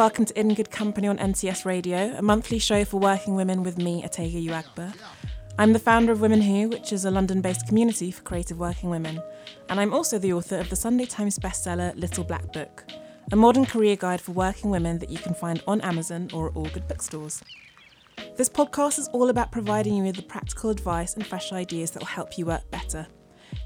[0.00, 3.76] welcome to In Good Company on NTS Radio, a monthly show for working women with
[3.76, 4.94] me, Otegha Uwagba.
[5.58, 8.88] I'm the founder of Women Who, which is a London based community for creative working
[8.88, 9.20] women,
[9.68, 12.90] and I'm also the author of the Sunday Times bestseller Little Black Book,
[13.30, 16.56] a modern career guide for working women that you can find on Amazon or at
[16.56, 17.42] all good bookstores.
[18.38, 21.98] This podcast is all about providing you with the practical advice and fresh ideas that
[21.98, 23.06] will help you work better,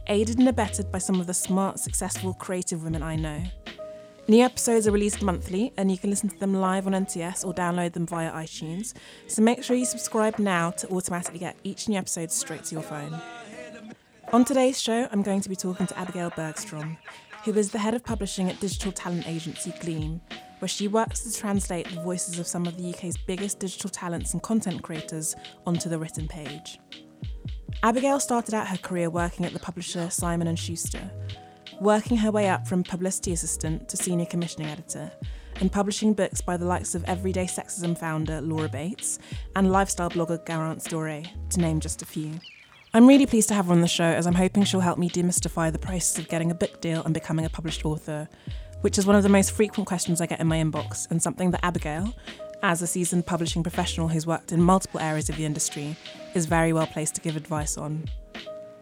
[0.09, 3.45] aided and abetted by some of the smart, successful, creative women I know.
[4.27, 7.53] New episodes are released monthly, and you can listen to them live on NTS or
[7.53, 8.95] download them via iTunes.
[9.27, 12.83] So make sure you subscribe now to automatically get each new episode straight to your
[12.83, 13.21] phone.
[14.33, 16.97] On today's show, I'm going to be talking to Abigail Bergstrom,
[17.45, 20.23] who is the head of publishing at digital talent agency Gleam,
[20.59, 24.33] where she works to translate the voices of some of the UK's biggest digital talents
[24.33, 26.81] and content creators onto the written page.
[27.83, 31.11] Abigail started out her career working at the publisher Simon & Schuster,
[31.81, 35.11] working her way up from publicity assistant to senior commissioning editor,
[35.61, 39.19] and publishing books by the likes of everyday sexism founder Laura Bates
[39.57, 42.33] and lifestyle blogger Garance Doré, to name just a few.
[42.93, 45.11] I'm really pleased to have her on the show as I'm hoping she'll help me
[45.11, 48.29] demystify the process of getting a book deal and becoming a published author,
[48.83, 51.51] which is one of the most frequent questions I get in my inbox and something
[51.51, 52.15] that Abigail,
[52.63, 55.97] as a seasoned publishing professional who's worked in multiple areas of the industry,
[56.35, 58.05] is very well placed to give advice on.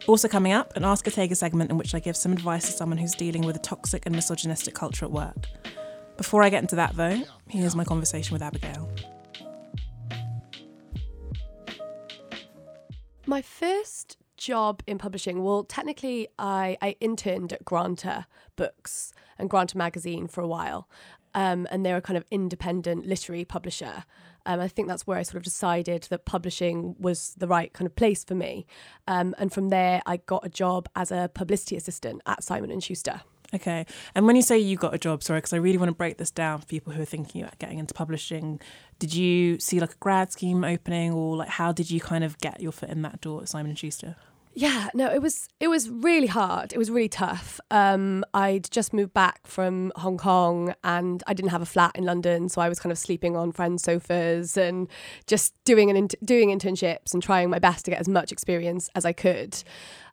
[0.09, 2.99] Also, coming up, an Ask Otegha segment in which I give some advice to someone
[2.99, 5.47] who's dealing with a toxic and misogynistic culture at work.
[6.17, 8.91] Before I get into that, though, here's my conversation with Abigail.
[13.27, 19.79] My first job in publishing, well, technically, I, I interned at Granta Books and Granta
[19.79, 20.89] Magazine for a while.
[21.35, 24.05] Um, and they're a kind of independent literary publisher.
[24.47, 27.87] Um, I think that's where I sort of decided that publishing was the right kind
[27.87, 28.67] of place for me.
[29.07, 32.83] Um, and from there, I got a job as a publicity assistant at Simon and
[32.83, 33.23] Schuster.
[33.55, 33.85] Okay.
[34.15, 36.17] And when you say you got a job, sorry, because I really want to break
[36.17, 38.61] this down for people who are thinking about getting into publishing.
[38.99, 42.39] Did you see like a grad scheme opening, or like how did you kind of
[42.39, 44.17] get your foot in that door at Simon and Schuster?
[44.55, 46.73] Yeah, no, it was it was really hard.
[46.73, 47.59] It was really tough.
[47.71, 52.05] Um, I'd just moved back from Hong Kong and I didn't have a flat in
[52.05, 54.89] London, so I was kind of sleeping on friends' sofas and
[55.27, 59.07] just doing an doing internships and trying my best to get as much experience as
[59.07, 59.63] I could.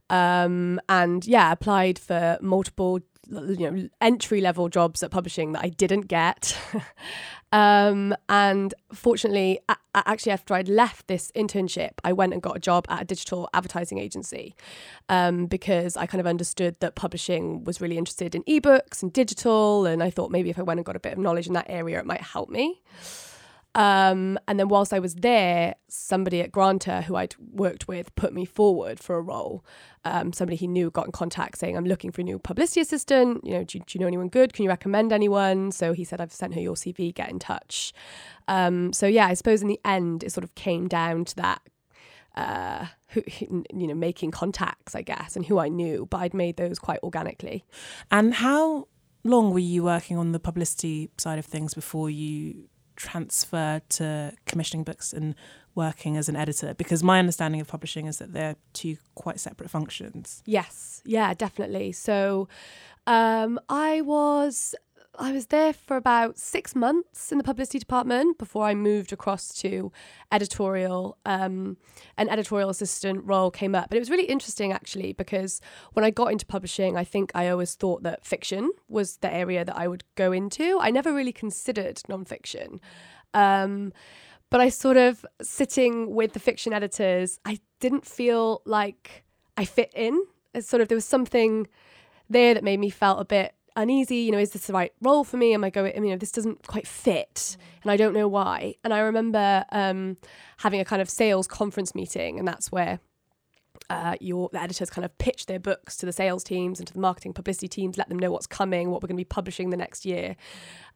[0.09, 5.69] Um, and yeah, applied for multiple you know entry level jobs at publishing that I
[5.69, 6.57] didn't get.
[7.51, 12.59] um, and fortunately, a- actually, after I'd left this internship, I went and got a
[12.59, 14.55] job at a digital advertising agency
[15.09, 19.85] um, because I kind of understood that publishing was really interested in ebooks and digital,
[19.85, 21.67] and I thought maybe if I went and got a bit of knowledge in that
[21.69, 22.81] area, it might help me.
[23.75, 28.33] Um, and then whilst I was there, somebody at Granta who I'd worked with put
[28.33, 29.63] me forward for a role.
[30.03, 33.45] Um, somebody he knew got in contact saying, I'm looking for a new publicity assistant.
[33.45, 34.53] You know, do, do, you know anyone good?
[34.53, 35.71] Can you recommend anyone?
[35.71, 37.93] So he said, I've sent her your CV, get in touch.
[38.47, 41.61] Um, so yeah, I suppose in the end, it sort of came down to that
[42.35, 46.57] uh, who, you know, making contacts, I guess, and who I knew, but I'd made
[46.57, 47.65] those quite organically.
[48.09, 48.87] And how
[49.23, 52.68] long were you working on the publicity side of things before you
[52.99, 55.33] transfer to commissioning books and
[55.73, 56.73] working as an editor?
[56.73, 60.43] Because my understanding of publishing is that they're two quite separate functions.
[60.45, 61.93] Yes, yeah, definitely.
[61.93, 62.47] So
[63.07, 64.75] um, I was
[65.21, 69.53] I was there for about six months in the publicity department before I moved across
[69.55, 69.91] to
[70.31, 71.17] editorial.
[71.25, 71.75] Um,
[72.17, 75.59] an editorial assistant role came up, but it was really interesting actually because
[75.91, 79.65] when I got into publishing, I think I always thought that fiction was the area
[79.65, 80.79] that I would go into.
[80.79, 82.79] I never really considered nonfiction.
[83.33, 83.91] Um,
[84.49, 89.25] but I sort of sitting with the fiction editors, I didn't feel like
[89.57, 90.23] I fit in.
[90.53, 91.67] It's sort of there was something
[92.29, 94.17] there that made me felt a bit uneasy.
[94.17, 95.53] You know, is this the right role for me?
[95.53, 95.93] Am I going?
[95.95, 98.75] I mean, this doesn't quite fit, and I don't know why.
[98.83, 100.17] And I remember um,
[100.57, 102.99] having a kind of sales conference meeting, and that's where
[103.89, 106.93] uh, your the editors kind of pitch their books to the sales teams and to
[106.93, 109.69] the marketing publicity teams, let them know what's coming, what we're going to be publishing
[109.69, 110.35] the next year.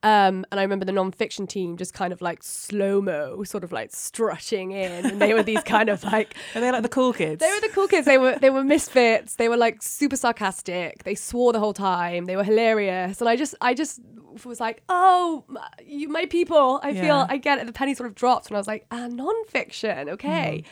[0.04, 3.72] Um, and I remember the non-fiction team just kind of like slow mo, sort of
[3.72, 6.36] like strutting in, and they were these kind of like.
[6.56, 7.40] Are they like the cool kids?
[7.40, 8.06] They were the cool kids.
[8.06, 9.36] They were they were misfits.
[9.36, 11.04] They were like super sarcastic.
[11.04, 12.26] They swore the whole time.
[12.26, 14.02] They were hilarious, and I just I just
[14.46, 15.44] was like, oh,
[15.86, 16.80] you my people.
[16.84, 17.02] I yeah.
[17.02, 17.66] feel I get it.
[17.66, 20.64] The penny sort of dropped when I was like, ah, non-fiction, okay.
[20.64, 20.70] Mm.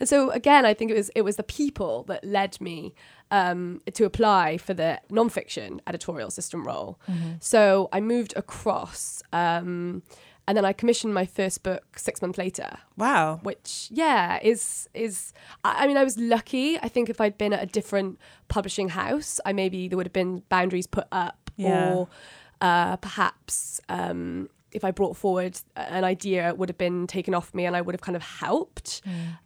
[0.00, 2.94] And so again, I think it was it was the people that led me
[3.30, 7.00] um, to apply for the nonfiction editorial assistant role.
[7.08, 7.32] Mm-hmm.
[7.40, 9.22] So I moved across.
[9.32, 10.02] Um,
[10.46, 12.76] and then I commissioned my first book six months later.
[12.96, 13.40] Wow!
[13.42, 15.32] Which, yeah, is is.
[15.64, 16.78] I, I, mean, I was lucky.
[16.78, 18.18] I think if I'd been at a different
[18.48, 21.94] publishing house, I maybe there would have been boundaries put up, yeah.
[21.94, 22.08] or
[22.60, 27.54] uh, perhaps um, if I brought forward an idea, it would have been taken off
[27.54, 29.02] me and I would have kind of helped.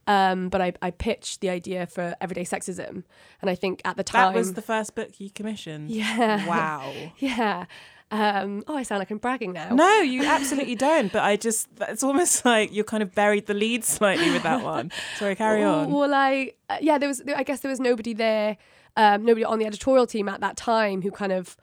[0.07, 3.05] Um, but I, I pitched the idea for Everyday Sexism.
[3.43, 4.33] And I think at the time.
[4.33, 5.91] That was the first book you commissioned.
[5.91, 6.47] Yeah.
[6.47, 6.93] Wow.
[7.19, 7.67] yeah.
[8.11, 9.75] Um, oh, I sound like I'm bragging now.
[9.75, 11.13] No, you absolutely don't.
[11.13, 14.65] But I just, it's almost like you're kind of buried the lead slightly with that
[14.65, 14.91] one.
[15.19, 15.93] Sorry, carry on.
[15.93, 18.57] Well, I, uh, yeah, there was, I guess there was nobody there,
[18.97, 21.59] um, nobody on the editorial team at that time who kind of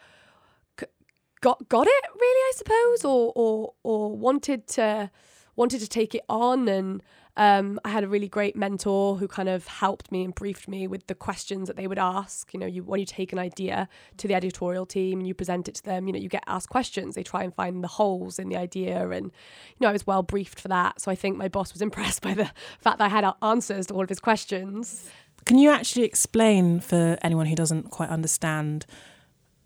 [1.45, 5.11] got got it really, I suppose, or or or wanted to
[5.55, 7.03] wanted to take it on and
[7.37, 10.87] um, I had a really great mentor who kind of helped me and briefed me
[10.87, 12.53] with the questions that they would ask.
[12.53, 15.67] You know, you when you take an idea to the editorial team and you present
[15.67, 17.13] it to them, you know, you get asked questions.
[17.13, 20.23] They try and find the holes in the idea, and you know, I was well
[20.23, 21.01] briefed for that.
[21.01, 22.49] So I think my boss was impressed by the
[22.79, 25.09] fact that I had answers to all of his questions.
[25.45, 28.87] Can you actually explain for anyone who doesn't quite understand?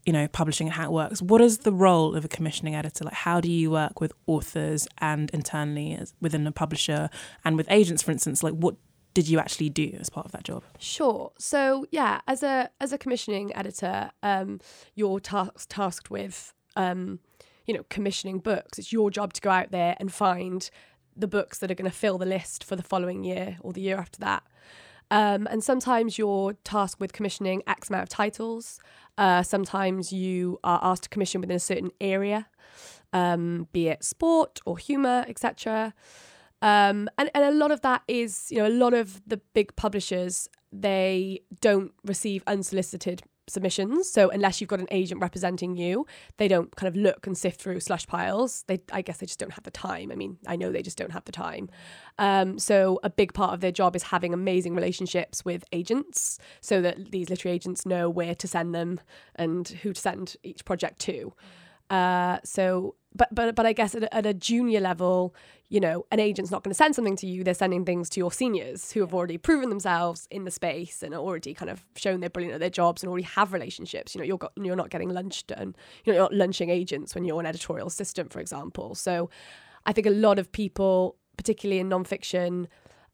[0.06, 1.22] You know publishing and how it works.
[1.22, 3.06] What is the role of a commissioning editor?
[3.06, 7.10] Like how do you work with authors and internally as, within a publisher
[7.44, 8.44] and with agents for instance?
[8.44, 8.76] Like what
[9.14, 10.64] did you actually do as part of that job?
[10.78, 11.32] Sure.
[11.38, 14.60] So yeah as a as a commissioning editor um
[14.96, 17.20] you're tasked tasked with um
[17.66, 18.80] you know commissioning books.
[18.80, 20.70] It's your job to go out there and find
[21.16, 23.82] the books that are going to fill the list for the following year or the
[23.82, 24.44] year after that
[25.12, 28.80] um, and sometimes you're tasked with commissioning X amount of titles.
[29.18, 32.48] Uh, sometimes you are asked to commission within a certain area,
[33.12, 35.94] um, be it sport or humour, etc.
[36.62, 39.76] Um, and, and a lot of that is, you know, a lot of the big
[39.76, 44.10] publishers, they don't receive unsolicited submissions.
[44.10, 46.06] So unless you've got an agent representing you,
[46.38, 48.64] they don't kind of look and sift through slush piles.
[48.68, 50.12] They, I guess, they just don't have the time.
[50.12, 51.70] I mean, I know they just don't have the time.
[52.18, 56.82] Um, so a big part of their job is having amazing relationships with agents, so
[56.82, 59.00] that these literary agents know where to send them
[59.36, 61.34] and who to send each project to.
[61.90, 65.34] Uh, so, but but but I guess at a, at a junior level,
[65.70, 67.44] you know, an agent's not going to send something to you.
[67.44, 71.14] They're sending things to your seniors who have already proven themselves in the space and
[71.14, 74.14] are already kind of shown they're brilliant at their jobs and already have relationships.
[74.14, 75.76] You know, you're got, you're not getting lunch done.
[76.04, 78.96] You know, you're not lunching agents when you're an editorial assistant, for example.
[78.96, 79.30] So,
[79.86, 82.68] I think a lot of people, particularly in nonfiction,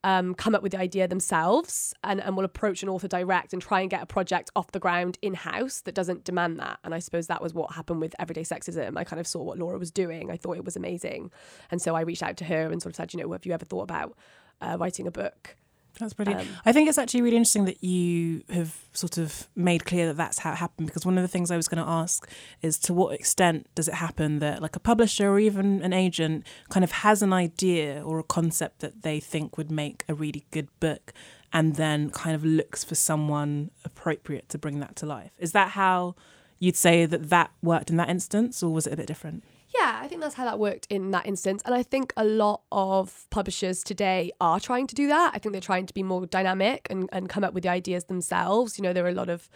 [0.06, 3.62] um, come up with the idea themselves and, and will approach an author direct and
[3.62, 6.78] try and get a project off the ground in house that doesn't demand that.
[6.84, 8.98] And I suppose that was what happened with Everyday Sexism.
[8.98, 10.30] I kind of saw what Laura was doing.
[10.30, 11.32] I thought it was amazing.
[11.72, 13.54] And so I reached out to her and sort of said, you know, have you
[13.54, 14.16] ever thought about
[14.62, 15.56] uh, writing a book?
[16.00, 16.42] That's brilliant.
[16.42, 20.18] Um, I think it's actually really interesting that you have sort of made clear that
[20.18, 22.30] that's how it happened because one of the things I was going to ask
[22.62, 26.46] is to what extent does it happen that like a publisher or even an agent
[26.70, 30.46] kind of has an idea or a concept that they think would make a really
[30.52, 31.14] good book
[31.54, 35.32] and then kind of looks for someone appropriate to bring that to life.
[35.38, 36.16] Is that how
[36.60, 39.44] you'd say that that worked in that instance or was it a bit different?
[39.80, 41.62] Yeah, I think that's how that worked in that instance.
[41.66, 45.32] And I think a lot of publishers today are trying to do that.
[45.34, 48.06] I think they're trying to be more dynamic and, and come up with the ideas
[48.06, 48.78] themselves.
[48.78, 49.50] You know, there are a lot of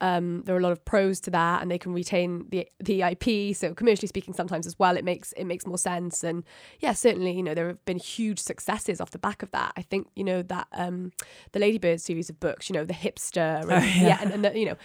[0.00, 3.02] um, there are a lot of pros to that and they can retain the the
[3.02, 3.56] IP.
[3.56, 6.22] So commercially speaking, sometimes as well, it makes it makes more sense.
[6.22, 6.44] And
[6.80, 9.72] yeah, certainly, you know, there have been huge successes off the back of that.
[9.76, 11.12] I think, you know, that um,
[11.52, 14.08] the Ladybird series of books, you know, the hipster and, oh, yeah.
[14.08, 14.76] yeah, and, and the, you know,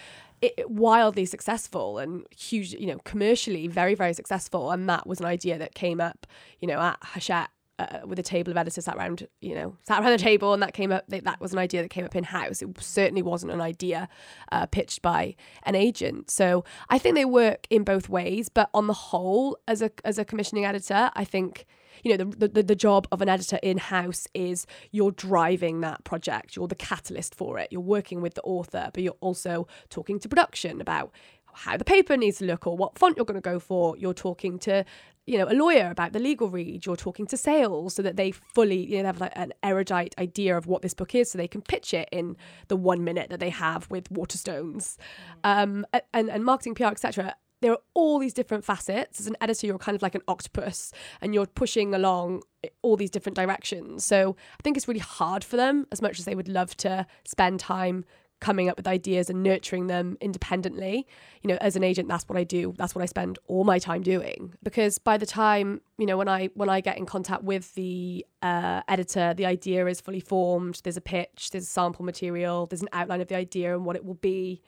[0.42, 4.70] it, wildly successful and huge, you know, commercially very, very successful.
[4.70, 6.26] And that was an idea that came up,
[6.60, 10.02] you know, at Hachette uh, with a table of editors sat around, you know, sat
[10.02, 11.04] around the table, and that came up.
[11.08, 12.60] That was an idea that came up in house.
[12.60, 14.08] It certainly wasn't an idea
[14.50, 16.30] uh, pitched by an agent.
[16.30, 18.48] So I think they work in both ways.
[18.48, 21.66] But on the whole, as a as a commissioning editor, I think
[22.02, 26.02] you know the, the the job of an editor in house is you're driving that
[26.04, 30.18] project you're the catalyst for it you're working with the author but you're also talking
[30.18, 31.12] to production about
[31.52, 33.96] how the paper needs to look or what font you're going to go for.
[33.96, 34.84] You're talking to
[35.24, 36.84] you know a lawyer about the legal read.
[36.84, 40.56] You're talking to sales so that they fully you know have like an erudite idea
[40.56, 42.36] of what this book is so they can pitch it in
[42.68, 44.96] the one minute that they have with waterstones
[45.44, 49.20] um, and, and marketing pr etc there are all these different facets.
[49.20, 52.42] As an editor, you're kind of like an octopus and you're pushing along
[52.82, 54.04] all these different directions.
[54.04, 57.06] So I think it's really hard for them, as much as they would love to
[57.24, 58.04] spend time
[58.40, 61.06] coming up with ideas and nurturing them independently.
[61.42, 62.74] You know, as an agent, that's what I do.
[62.76, 64.54] That's what I spend all my time doing.
[64.64, 68.26] Because by the time, you know, when I when I get in contact with the
[68.42, 70.80] uh, editor, the idea is fully formed.
[70.82, 74.04] There's a pitch, there's sample material, there's an outline of the idea and what it
[74.04, 74.60] will be.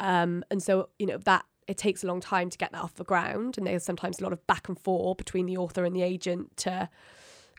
[0.00, 2.94] Um, and so, you know, that it takes a long time to get that off
[2.94, 5.94] the ground and there's sometimes a lot of back and forth between the author and
[5.94, 6.88] the agent to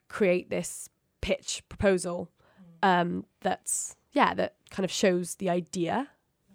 [0.09, 0.89] create this
[1.21, 2.29] pitch proposal
[2.83, 6.09] um, that's yeah that kind of shows the idea.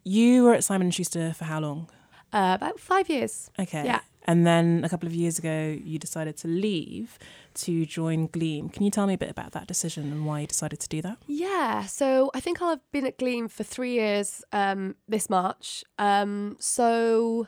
[0.04, 1.88] You were at simon schuster for how long?
[2.32, 3.50] Uh, about five years.
[3.58, 3.84] Okay.
[3.84, 7.18] Yeah And then a couple of years ago, you decided to leave
[7.54, 8.68] to join Gleam.
[8.68, 11.00] Can you tell me a bit about that decision and why you decided to do
[11.02, 11.18] that?
[11.26, 15.84] Yeah, so I think have been at Gleam for three years um, this March.
[15.98, 17.46] Um, so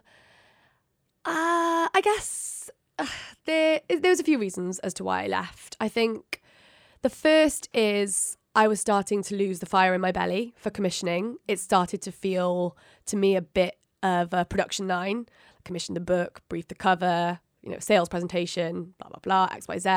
[1.24, 3.06] uh, I guess uh,
[3.44, 5.76] there there was a few reasons as to why I left.
[5.80, 6.40] I think
[7.02, 11.36] the first is I was starting to lose the fire in my belly for commissioning.
[11.46, 15.26] It started to feel to me a bit of a production line.
[15.64, 19.78] Commissioned the book, briefed the cover, you know, sales presentation, blah blah blah, X Y
[19.78, 19.88] Z.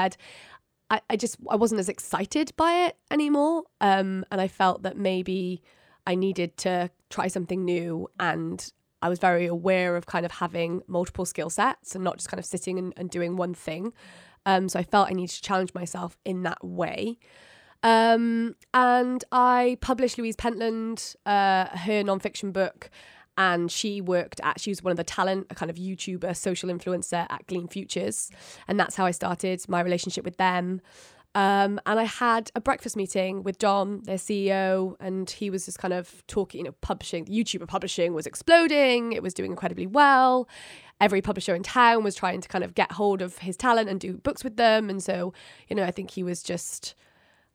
[0.90, 4.98] I, I just I wasn't as excited by it anymore, um, and I felt that
[4.98, 5.62] maybe
[6.06, 10.82] I needed to try something new and I was very aware of kind of having
[10.88, 13.94] multiple skill sets and not just kind of sitting and, and doing one thing.
[14.46, 17.18] Um, so I felt I needed to challenge myself in that way.
[17.84, 22.92] Um, and I published Louise Pentland, uh, her nonfiction book,
[23.42, 26.70] and she worked at, she was one of the talent, a kind of YouTuber, social
[26.70, 28.30] influencer at Gleam Futures.
[28.68, 30.80] And that's how I started my relationship with them.
[31.34, 35.80] Um, and I had a breakfast meeting with Dom, their CEO, and he was just
[35.80, 40.48] kind of talking, you know, publishing, YouTuber publishing was exploding, it was doing incredibly well.
[41.00, 44.00] Every publisher in town was trying to kind of get hold of his talent and
[44.00, 44.88] do books with them.
[44.88, 45.34] And so,
[45.68, 46.94] you know, I think he was just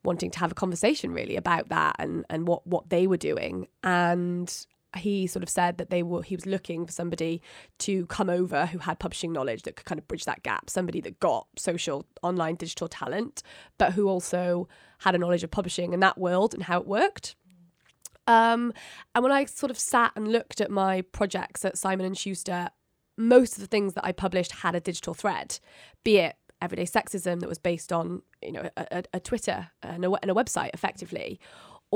[0.02, 3.69] wanting to have a conversation really about that and, and what, what they were doing.
[3.85, 4.66] And
[4.97, 7.43] he sort of said that they were he was looking for somebody
[7.78, 11.00] to come over who had publishing knowledge that could kind of bridge that gap somebody
[11.00, 13.43] that got social online digital talent
[13.78, 17.35] but who also had a knowledge of publishing in that world and how it worked.
[18.26, 18.73] Um,
[19.14, 22.71] and when I sort of sat and looked at my projects at Simon and Schuster,
[23.16, 25.59] most of the things that I published had a digital thread,
[26.02, 30.05] be it everyday sexism that was based on you know a, a, a Twitter and
[30.05, 31.38] a, and a website effectively,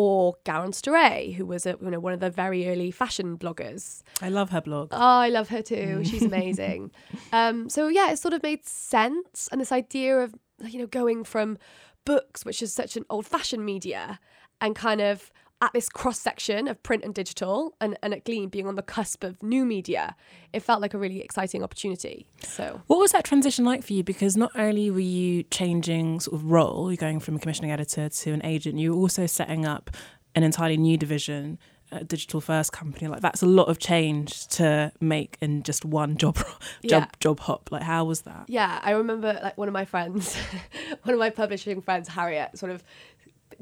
[0.01, 4.03] or Garance Doré, who was a, you know one of the very early fashion bloggers.
[4.23, 4.89] I love her blog.
[4.93, 6.03] Oh, I love her too.
[6.05, 6.91] She's amazing.
[7.33, 11.23] um, so yeah, it sort of made sense, and this idea of you know going
[11.25, 11.59] from
[12.07, 14.19] books, which is such an old-fashioned media,
[14.63, 15.31] and kind of
[15.63, 18.83] at this cross section of print and digital and, and at Gleam being on the
[18.83, 20.17] cusp of new media,
[20.53, 22.27] it felt like a really exciting opportunity.
[22.43, 24.03] So What was that transition like for you?
[24.03, 28.09] Because not only were you changing sort of role, you're going from a commissioning editor
[28.09, 29.91] to an agent, you were also setting up
[30.35, 31.59] an entirely new division,
[31.93, 33.09] a digital first company.
[33.09, 36.47] Like that's a lot of change to make in just one job job
[36.83, 37.07] Yeah.
[37.21, 37.71] job hop.
[37.71, 38.45] Like how was that?
[38.49, 40.37] yeah, I remember like one of my friends,
[41.03, 42.83] one of my publishing friends, Harriet, sort of,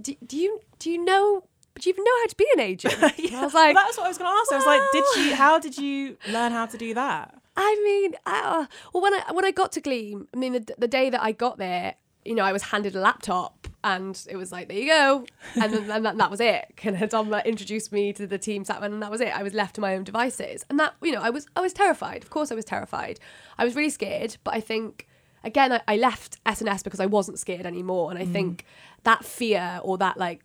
[0.01, 1.43] do, do you do you know
[1.79, 2.95] do you even know how to be an agent?
[3.03, 4.53] And I was like, that's what I was going to ask.
[4.53, 5.35] I was like, did you?
[5.35, 7.35] How did you learn how to do that?
[7.57, 10.89] I mean, uh, well, when I when I got to Gleam, I mean, the, the
[10.89, 14.53] day that I got there, you know, I was handed a laptop, and it was
[14.53, 15.27] like, there you go,
[15.61, 16.73] and then and that, that was it.
[16.85, 19.37] And Dom introduced me to the team, sat and that was it.
[19.37, 21.73] I was left to my own devices, and that, you know, I was I was
[21.73, 22.23] terrified.
[22.23, 23.19] Of course, I was terrified.
[23.59, 25.07] I was really scared, but I think.
[25.45, 28.11] Again, I, I left S&S because I wasn't scared anymore.
[28.11, 28.65] And I think
[29.05, 30.43] that fear or that like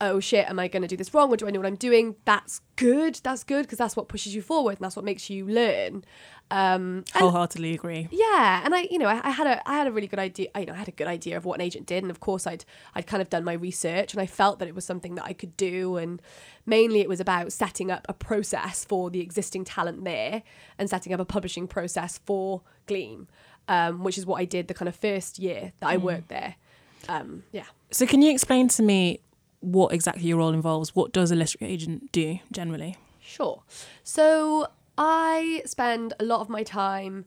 [0.00, 1.76] oh shit, am I going to do this wrong or do I know what I'm
[1.76, 2.16] doing?
[2.24, 3.20] That's good.
[3.22, 6.04] That's good because that's what pushes you forward and that's what makes you learn.
[6.50, 8.08] Um, and Wholeheartedly agree.
[8.10, 10.48] yeah, and I, you know, I, I had a, I had a really good idea.
[10.54, 12.20] I, you know, I had a good idea of what an agent did, and of
[12.20, 12.64] course, I'd,
[12.94, 15.34] I'd kind of done my research, and I felt that it was something that I
[15.34, 16.22] could do, and
[16.64, 20.42] mainly it was about setting up a process for the existing talent there,
[20.78, 23.28] and setting up a publishing process for Gleam,
[23.68, 26.54] um, which is what I did the kind of first year that I worked there.
[27.10, 27.64] Um, yeah.
[27.90, 29.20] So can you explain to me
[29.60, 30.94] what exactly your role involves?
[30.94, 32.96] What does a literary agent do generally?
[33.20, 33.62] Sure.
[34.02, 37.24] So I spend a lot of my time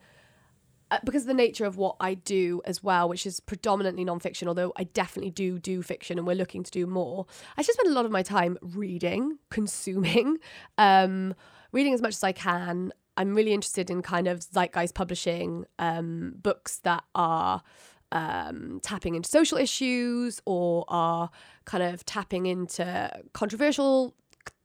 [0.91, 4.47] uh, because of the nature of what I do as well, which is predominantly nonfiction,
[4.47, 7.25] although I definitely do do fiction and we're looking to do more.
[7.57, 10.37] I just spend a lot of my time reading, consuming,
[10.77, 11.33] um,
[11.71, 12.91] reading as much as I can.
[13.15, 17.61] I'm really interested in kind of zeitgeist publishing um, books that are
[18.11, 21.29] um, tapping into social issues or are
[21.65, 24.13] kind of tapping into controversial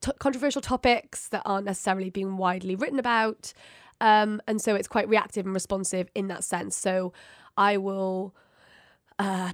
[0.00, 3.52] t- controversial topics that aren't necessarily being widely written about.
[4.00, 6.76] Um, and so it's quite reactive and responsive in that sense.
[6.76, 7.12] So
[7.56, 8.34] I will
[9.18, 9.52] uh,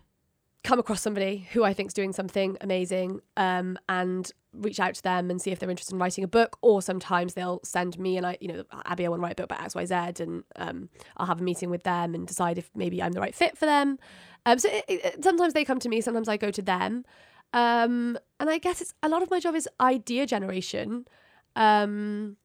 [0.64, 5.02] come across somebody who I think is doing something amazing um, and reach out to
[5.02, 6.56] them and see if they're interested in writing a book.
[6.62, 9.36] Or sometimes they'll send me and I, you know, Abby, I want to write a
[9.36, 12.58] book about X, Y, Z, and um, I'll have a meeting with them and decide
[12.58, 13.98] if maybe I'm the right fit for them.
[14.46, 17.04] Um, so it, it, sometimes they come to me, sometimes I go to them.
[17.52, 21.06] Um, and I guess it's a lot of my job is idea generation,
[21.54, 22.36] um,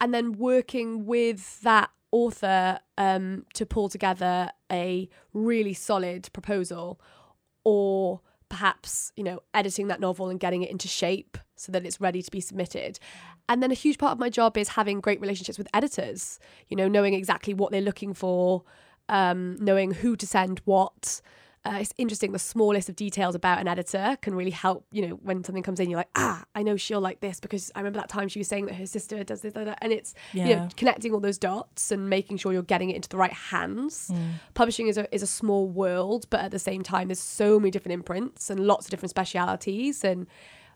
[0.00, 7.00] and then working with that author um, to pull together a really solid proposal
[7.64, 12.00] or perhaps you know editing that novel and getting it into shape so that it's
[12.00, 12.98] ready to be submitted.
[13.48, 16.76] And then a huge part of my job is having great relationships with editors you
[16.76, 18.62] know knowing exactly what they're looking for
[19.08, 21.20] um, knowing who to send what
[21.66, 25.14] uh, it's interesting the smallest of details about an editor can really help you know
[25.22, 27.98] when something comes in you're like ah i know she'll like this because i remember
[27.98, 30.46] that time she was saying that her sister does this and it's yeah.
[30.46, 33.32] you know connecting all those dots and making sure you're getting it into the right
[33.32, 34.32] hands mm.
[34.54, 37.70] publishing is a, is a small world but at the same time there's so many
[37.70, 40.26] different imprints and lots of different specialities and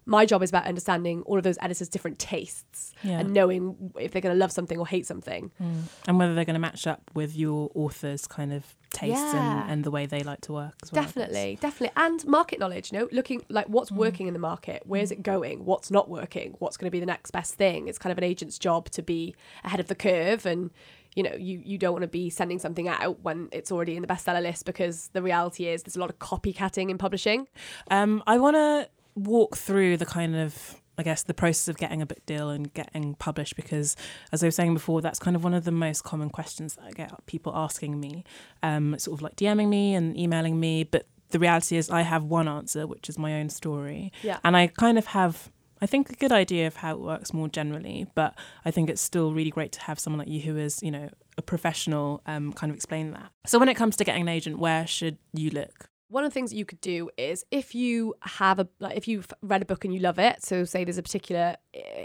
[0.09, 3.21] my job is about understanding all of those editors' different tastes yeah.
[3.21, 5.53] and knowing if they're going to love something or hate something.
[5.63, 5.83] Mm.
[6.07, 9.63] And whether they're going to match up with your author's kind of tastes yeah.
[9.65, 11.03] and, and, the way they like to work as well.
[11.03, 11.93] Definitely, definitely.
[12.03, 13.97] And market knowledge, you know, looking like what's mm.
[13.97, 17.07] working in the market, where's it going, what's not working, what's going to be the
[17.07, 17.87] next best thing.
[17.87, 20.71] It's kind of an agent's job to be ahead of the curve and
[21.15, 24.03] you know you you don't want to be sending something out when it's already in
[24.03, 27.49] the bestseller list because the reality is there's a lot of copycatting in publishing
[27.91, 32.03] um i want to walk through the kind of I guess the process of getting
[32.03, 33.95] a book deal and getting published because
[34.33, 36.85] as I was saying before that's kind of one of the most common questions that
[36.85, 38.25] I get people asking me
[38.65, 40.83] um, sort of like DMing me and emailing me.
[40.83, 44.13] But the reality is I have one answer which is my own story.
[44.23, 44.39] Yeah.
[44.43, 45.51] and I kind of have
[45.81, 48.09] I think a good idea of how it works more generally.
[48.17, 50.91] But I think it's still really great to have someone like you who is you
[50.91, 53.31] know a professional um, kind of explain that.
[53.47, 56.35] So when it comes to getting an agent where should you look one of the
[56.35, 59.65] things that you could do is if you have a like if you've read a
[59.67, 61.57] book and you love it so say there's a particular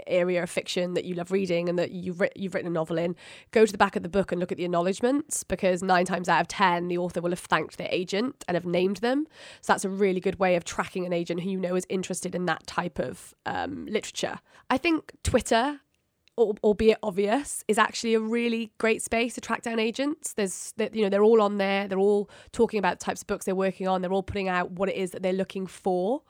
[0.06, 2.98] area of fiction that you love reading and that you've writ- you've written a novel
[2.98, 3.16] in
[3.50, 6.28] go to the back of the book and look at the acknowledgements because 9 times
[6.28, 9.26] out of 10 the author will have thanked their agent and have named them.
[9.60, 12.34] So that's a really good way of tracking an agent who you know is interested
[12.34, 14.40] in that type of um, literature.
[14.70, 15.80] I think twitter
[16.36, 20.32] albeit obvious, is actually a really great space to track down agents.
[20.32, 21.88] There's, you know, they're all on there.
[21.88, 24.02] They're all talking about types of books they're working on.
[24.02, 26.22] They're all putting out what it is that they're looking for.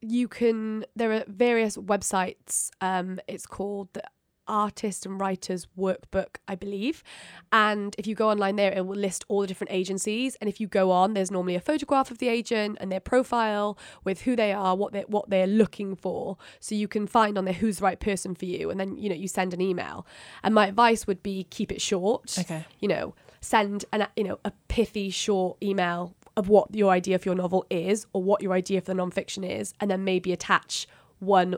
[0.00, 0.84] You can.
[0.94, 2.70] There are various websites.
[2.80, 4.02] Um, it's called the
[4.48, 7.04] artist and writers workbook, I believe.
[7.52, 10.36] And if you go online there, it will list all the different agencies.
[10.40, 13.78] And if you go on, there's normally a photograph of the agent and their profile
[14.04, 16.36] with who they are, what they what they're looking for.
[16.60, 18.70] So you can find on there who's the right person for you.
[18.70, 20.06] And then, you know, you send an email.
[20.42, 22.38] And my advice would be keep it short.
[22.38, 22.64] Okay.
[22.80, 27.28] You know, send an you know, a pithy short email of what your idea for
[27.28, 30.86] your novel is or what your idea for the nonfiction is, and then maybe attach
[31.18, 31.56] one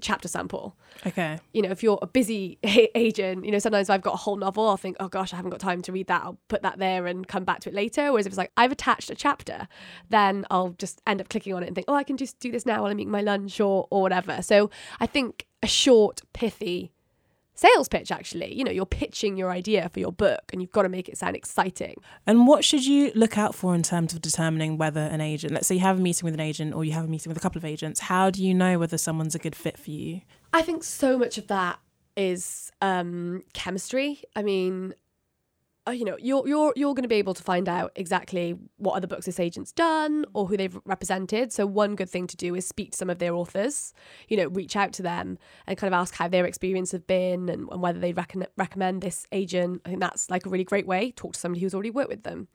[0.00, 0.76] chapter sample.
[1.06, 1.38] Okay.
[1.52, 4.68] You know, if you're a busy agent, you know, sometimes I've got a whole novel,
[4.68, 6.22] I'll think, oh gosh, I haven't got time to read that.
[6.22, 8.12] I'll put that there and come back to it later.
[8.12, 9.68] Whereas if it's like, I've attached a chapter,
[10.10, 12.50] then I'll just end up clicking on it and think, oh, I can just do
[12.50, 14.42] this now while I'm eating my lunch or, or whatever.
[14.42, 16.92] So I think a short, pithy
[17.62, 18.54] sales pitch actually.
[18.54, 21.16] You know you're pitching your idea for your book and you've got to make it
[21.16, 21.96] sound exciting.
[22.26, 25.66] And what should you look out for in terms of determining whether an agent let's
[25.66, 27.40] say you have a meeting with an agent or you have a meeting with a
[27.40, 30.20] couple of agents how do you know whether someone's a good fit for you?
[30.52, 31.78] I think so much of that
[32.16, 34.22] is um, chemistry.
[34.36, 34.94] I mean
[35.84, 38.92] Uh, you know you're you're you're going to be able to find out exactly what
[38.92, 41.52] other books this agent's done or who they've represented.
[41.52, 43.92] So one good thing to do is speak to some of their authors
[44.28, 47.48] you know reach out to them and kind of ask how their experience have been
[47.48, 49.82] and, and whether they rec- recommend this agent.
[49.84, 51.10] I think that's like a really great way.
[51.10, 52.46] Talk to somebody who's already worked with them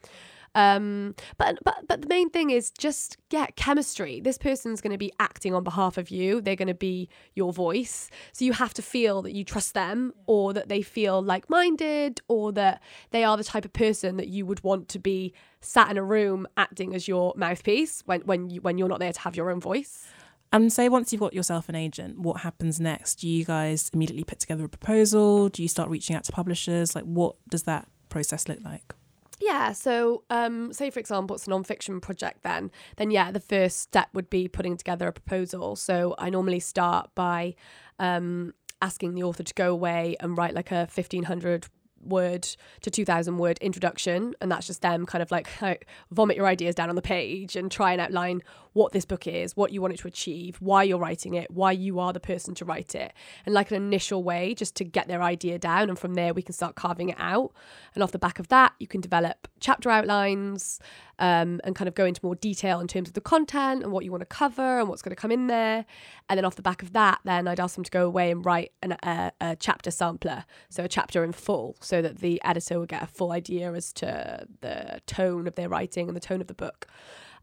[0.55, 4.19] um, but but but the main thing is just get chemistry.
[4.19, 6.41] This person's going to be acting on behalf of you.
[6.41, 8.09] They're going to be your voice.
[8.33, 12.51] So you have to feel that you trust them, or that they feel like-minded, or
[12.53, 12.81] that
[13.11, 16.03] they are the type of person that you would want to be sat in a
[16.03, 19.51] room acting as your mouthpiece when when you when you're not there to have your
[19.51, 20.07] own voice.
[20.53, 23.15] And say once you've got yourself an agent, what happens next?
[23.15, 25.49] Do you guys immediately put together a proposal?
[25.49, 26.95] Do you start reaching out to publishers?
[26.95, 28.93] Like, what does that process look like?
[29.39, 33.79] Yeah, so um, say for example it's a non-fiction project then then yeah the first
[33.79, 35.75] step would be putting together a proposal.
[35.75, 37.55] So I normally start by
[37.99, 41.67] um, asking the author to go away and write like a 1500
[42.03, 42.47] word
[42.81, 46.75] to 2000 word introduction and that's just them kind of like, like vomit your ideas
[46.75, 48.41] down on the page and try and outline
[48.77, 51.71] what this book is what you want it to achieve why you're writing it why
[51.71, 53.11] you are the person to write it
[53.45, 56.41] and like an initial way just to get their idea down and from there we
[56.41, 57.51] can start carving it out
[57.95, 60.79] and off the back of that you can develop chapter outlines
[61.19, 64.05] um, and kind of go into more detail in terms of the content and what
[64.05, 65.85] you want to cover and what's going to come in there.
[66.29, 68.45] And then off the back of that, then I'd ask them to go away and
[68.45, 72.79] write an, a, a chapter sampler, so a chapter in full, so that the editor
[72.79, 76.41] would get a full idea as to the tone of their writing and the tone
[76.41, 76.87] of the book.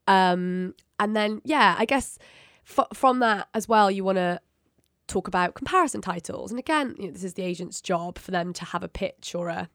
[0.07, 2.19] Um, and then, yeah, I guess
[2.69, 4.41] f- from that as well, you want to
[5.07, 6.51] talk about comparison titles.
[6.51, 9.35] And again, you know, this is the agent's job for them to have a pitch
[9.35, 9.69] or a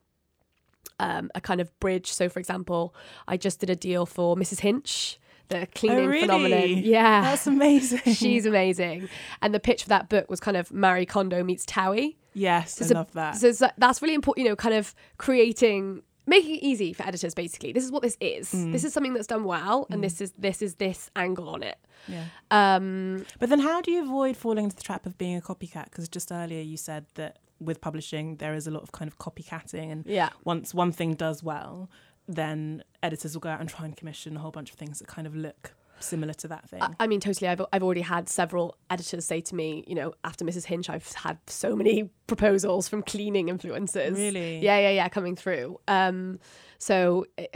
[1.00, 2.12] um, a kind of bridge.
[2.12, 2.94] So, for example,
[3.28, 4.60] I just did a deal for Mrs.
[4.62, 6.22] Hinch, the cleaning Oh, really?
[6.22, 6.70] phenomenon.
[6.84, 7.22] Yeah.
[7.22, 8.02] That's amazing.
[8.14, 9.08] She's amazing.
[9.42, 12.16] And the pitch for that book was kind of Marie Kondo meets Towie.
[12.34, 13.38] yes, I So- love that.
[13.38, 17.72] So that's really important, you know, kind of creating making it easy for editors basically.
[17.74, 18.52] This is what this is.
[18.54, 18.72] Mm.
[18.72, 21.78] This is something that's done well and this is this is this angle on it.
[22.08, 22.26] yeah.
[22.52, 25.86] Um But then, how do you avoid falling into the trap of being a copycat?
[25.86, 29.18] Because just earlier you said that with publishing there is a lot of kind of
[29.18, 30.30] copycatting, and yeah.
[30.46, 31.90] once one thing does well,
[32.28, 35.08] then editors will go out and try and commission a whole bunch of things that
[35.08, 36.82] kind of look similar to that thing.
[36.82, 37.48] I- I mean, totally.
[37.48, 40.66] I've I've already had several editors say to me, you know, after Mrs.
[40.66, 44.16] Hinch, I've had so many proposals from cleaning influencers.
[44.16, 44.60] Really?
[44.60, 45.80] Yeah, yeah, yeah, coming through.
[45.88, 46.40] Um,
[46.78, 47.48] so, eh,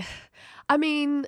[0.69, 1.25] I mean,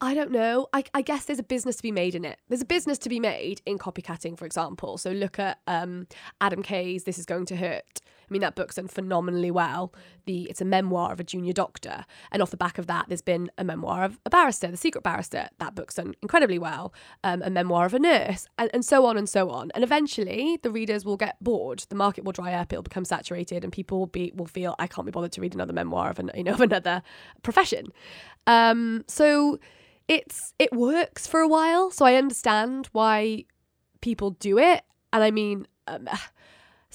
[0.00, 0.68] I don't know.
[0.74, 2.38] I, I guess there's a business to be made in it.
[2.48, 4.98] There's a business to be made in copycatting, for example.
[4.98, 6.06] So look at um,
[6.40, 9.92] Adam Kay's "This Is Going to Hurt." I mean, that book's done phenomenally well.
[10.24, 13.22] The it's a memoir of a junior doctor, and off the back of that, there's
[13.22, 15.48] been a memoir of a barrister, the secret barrister.
[15.58, 16.92] That book's done incredibly well.
[17.22, 19.70] Um, a memoir of a nurse, and, and so on and so on.
[19.74, 21.84] And eventually, the readers will get bored.
[21.88, 22.72] The market will dry up.
[22.72, 25.54] It'll become saturated, and people will be will feel I can't be bothered to read
[25.54, 27.02] another memoir of an you know of another
[27.42, 27.92] profession.
[28.48, 29.58] Um, so
[30.08, 31.90] it's it works for a while.
[31.92, 33.44] So I understand why
[34.00, 35.68] people do it, and I mean.
[35.88, 36.08] Um,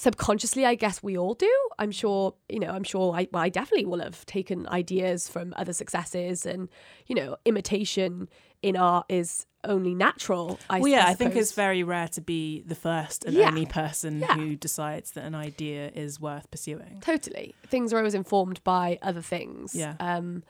[0.02, 3.50] subconsciously i guess we all do i'm sure you know i'm sure i well i
[3.50, 6.70] definitely will have taken ideas from other successes and
[7.06, 8.28] you know imitation
[8.64, 12.22] in art is only natural I, well, yeah, I, I, think it's very rare to
[12.22, 13.50] be the first and Yeah.
[13.50, 14.34] only person Yeah.
[14.34, 17.00] who decides that an idea is worth pursuing.
[17.02, 19.94] totally things are always informed by other things Yeah.
[20.00, 20.42] um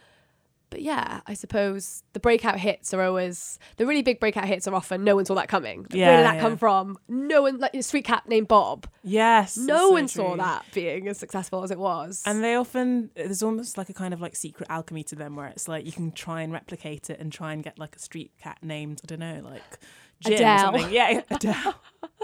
[0.72, 4.74] but yeah i suppose the breakout hits are always the really big breakout hits are
[4.74, 5.84] often no one saw that coming.
[5.84, 6.42] Like, where did that yeah.
[6.42, 6.98] come from?
[7.08, 8.88] No one like a street cat named bob.
[9.04, 12.24] Yes, no that's so one saw that being as successful as it was.
[12.26, 15.48] And they often there's almost like a kind of like secret alchemy to them where
[15.48, 18.32] it's like you can try and replicate it and try and get like a street
[18.40, 19.80] cat named I don't know like
[20.22, 20.56] Jim Adele.
[20.56, 20.94] or something.
[20.94, 21.76] Yeah, Adele.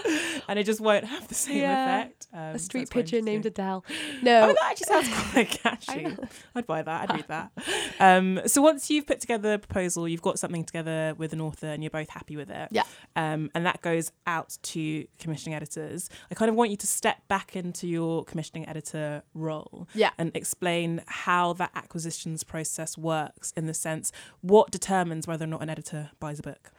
[0.47, 1.97] and it just won't have the same Yeah.
[1.99, 2.27] effect.
[2.33, 3.45] Um, a street quite pigeon named.
[3.45, 3.83] Adele.
[3.89, 6.07] Oh, No, that actually sounds quite catchy.
[6.55, 7.10] I'd buy that.
[7.10, 7.51] I'd read that.
[7.99, 11.65] Um, so once you've put together a proposal, you've got something together with an author,
[11.65, 12.67] and you're both happy with it.
[12.71, 12.83] Yeah.
[13.15, 16.07] Um, and that goes out to commissioning editors.
[16.29, 19.88] I kind of want you to step back into your commissioning editor role.
[19.95, 20.12] Yeah.
[20.19, 25.63] And explain how that acquisitions process works in the sense what determines whether or not
[25.63, 26.71] an editor buys a book.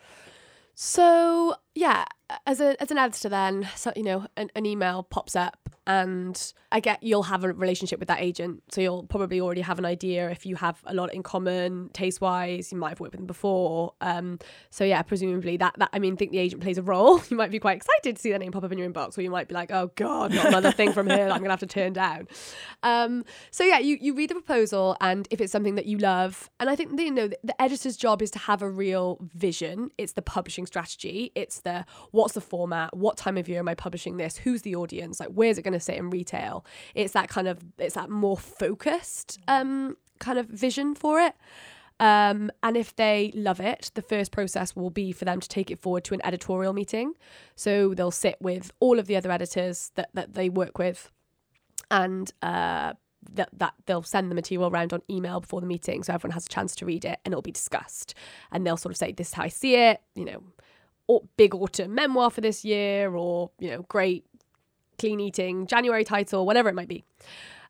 [0.80, 2.04] So yeah,
[2.46, 6.52] as a as an editor, then so you know an, an email pops up, and
[6.70, 9.86] I get you'll have a relationship with that agent, so you'll probably already have an
[9.86, 12.70] idea if you have a lot in common taste wise.
[12.70, 13.94] You might have worked with them before.
[14.00, 14.38] Um,
[14.70, 17.22] so yeah, presumably that that I mean, think the agent plays a role.
[17.30, 19.22] You might be quite excited to see their name pop up in your inbox, or
[19.22, 21.60] you might be like, oh god, not another thing from here that I'm gonna have
[21.60, 22.26] to turn down.
[22.82, 26.50] Um, so yeah, you you read the proposal, and if it's something that you love,
[26.58, 29.90] and I think you know the, the editor's job is to have a real vision.
[29.98, 31.32] It's the publishing strategy.
[31.34, 31.84] It's the
[32.18, 35.28] what's the format, what time of year am I publishing this, who's the audience, like
[35.28, 36.64] where's it going to sit in retail.
[36.96, 41.34] It's that kind of it's that more focused um kind of vision for it.
[42.00, 45.70] Um, and if they love it, the first process will be for them to take
[45.70, 47.14] it forward to an editorial meeting.
[47.56, 51.10] So they'll sit with all of the other editors that, that they work with
[51.90, 52.92] and uh,
[53.32, 56.46] that, that they'll send the material around on email before the meeting so everyone has
[56.46, 58.14] a chance to read it and it'll be discussed.
[58.52, 60.42] And they'll sort of say, This is how I see it, you know,
[61.36, 64.24] big autumn memoir for this year, or, you know, great
[64.98, 67.04] clean eating January title, whatever it might be.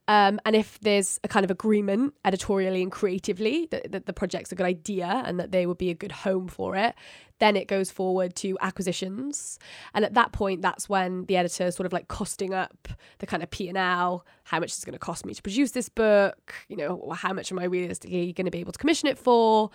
[0.09, 4.51] Um, and if there's a kind of agreement editorially and creatively that, that the project's
[4.51, 6.94] a good idea and that they would be a good home for it,
[7.40, 9.59] then it goes forward to acquisitions.
[9.92, 13.27] And at that point, that's when the editor is sort of like costing up the
[13.27, 15.90] kind of P and L, how much is going to cost me to produce this
[15.90, 19.18] book, you know, how much am I realistically going to be able to commission it
[19.18, 19.70] for?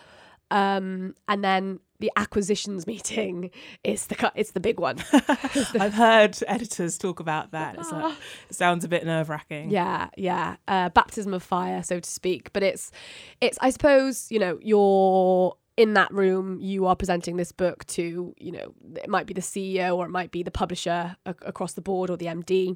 [0.50, 3.50] Um, and then the acquisitions meeting
[3.86, 4.98] is the it's the big one.
[5.80, 7.76] I've heard editors talk about that.
[7.80, 8.18] It's like,
[8.50, 9.70] it sounds a bit nerve wracking.
[9.70, 10.58] Yeah, yeah.
[10.68, 12.52] Uh, baptism of fire, so to speak.
[12.52, 12.92] But it's,
[13.40, 13.58] it's.
[13.62, 16.60] I suppose you know you're in that room.
[16.60, 20.12] You are presenting this book to you know it might be the CEO or it
[20.12, 22.76] might be the publisher across the board or the MD.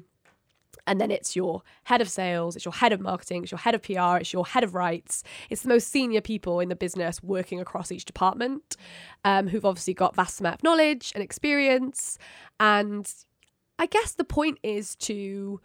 [0.88, 3.74] And then it's your head of sales, it's your head of marketing, it's your head
[3.74, 5.22] of PR, it's your head of rights.
[5.50, 8.76] It's the most senior people in the business working across each department
[9.24, 12.18] um, who've obviously got vast amount of knowledge and experience.
[12.58, 13.12] And
[13.78, 15.60] I guess the point is to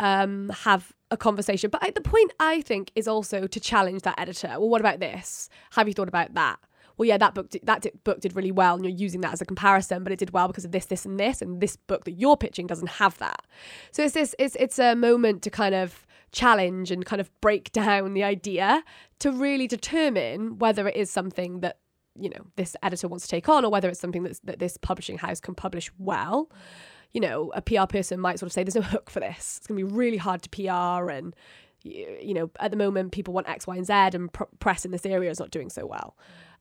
[0.00, 1.70] um, have a conversation.
[1.70, 4.48] But the point I think is also to challenge that editor.
[4.48, 5.48] Well, what about this?
[5.72, 6.58] Have you thought about that?
[7.02, 9.40] Well, yeah, that book did, that book did really well, and you're using that as
[9.40, 12.04] a comparison, but it did well because of this, this, and this, and this book
[12.04, 13.44] that you're pitching doesn't have that.
[13.90, 17.72] So it's this, it's it's a moment to kind of challenge and kind of break
[17.82, 18.84] down the idea
[19.18, 21.78] to really determine whether it is something that
[22.16, 24.76] you know this editor wants to take on or whether it's something that's, that this
[24.76, 26.52] publishing house can publish well.
[27.12, 29.56] You know a pr person might sort of say there's no hook for this.
[29.56, 31.34] It's going to be really hard to pr and
[31.82, 34.92] you know at the moment people want x y and z and pr- press in
[34.92, 36.16] this area is not doing so well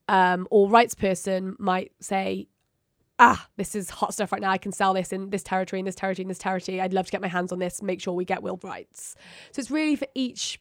[0.08, 2.48] um, or rights person might say
[3.22, 4.50] ah, this is hot stuff right now.
[4.50, 6.82] I can sell this in this territory, in this territory, in this territory.
[6.82, 9.16] I'd love to get my hands on this, make sure we get world rights.
[9.52, 10.60] So it's really for each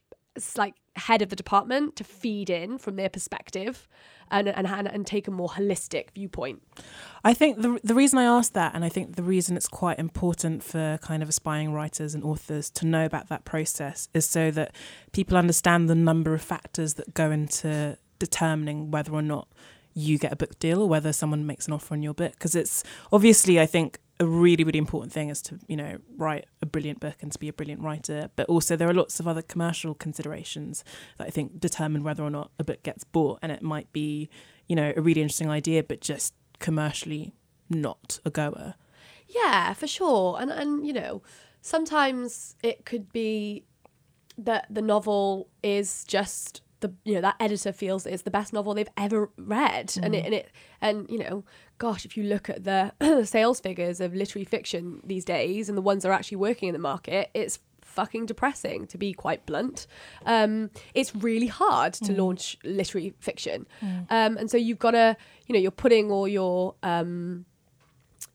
[0.57, 3.88] like head of the department to feed in from their perspective
[4.31, 6.62] and, and, and take a more holistic viewpoint.
[7.24, 9.98] I think the, the reason I asked that, and I think the reason it's quite
[9.98, 14.50] important for kind of aspiring writers and authors to know about that process is so
[14.53, 14.74] that
[15.12, 19.48] people understand the number of factors that go into determining whether or not
[19.92, 22.54] you get a book deal or whether someone makes an offer on your book because
[22.54, 26.66] it's obviously I think a really really important thing is to you know write a
[26.66, 28.30] brilliant book and to be a brilliant writer.
[28.37, 30.85] But also there are lots of other commercial considerations
[31.18, 34.28] that I think determine whether or not a book gets bought and it might be
[34.68, 37.35] you know a really interesting idea but just commercially
[37.68, 38.74] not a goer.
[39.26, 40.37] Yeah for sure.
[40.40, 41.22] And and you know
[41.62, 43.64] sometimes it could be
[44.38, 48.75] that the novel is just the you know that editor feels it's the best novel
[48.75, 50.05] they've ever read mm.
[50.05, 51.45] and it and it and you know
[51.79, 52.93] gosh if you look at the
[53.25, 56.73] sales figures of literary fiction these days and the ones that are actually working in
[56.73, 59.87] the market it's fucking depressing to be quite blunt
[60.25, 62.19] um, it's really hard to mm.
[62.19, 64.07] launch literary fiction mm.
[64.11, 65.16] um, and so you've got to
[65.47, 67.45] you know you're putting all your um,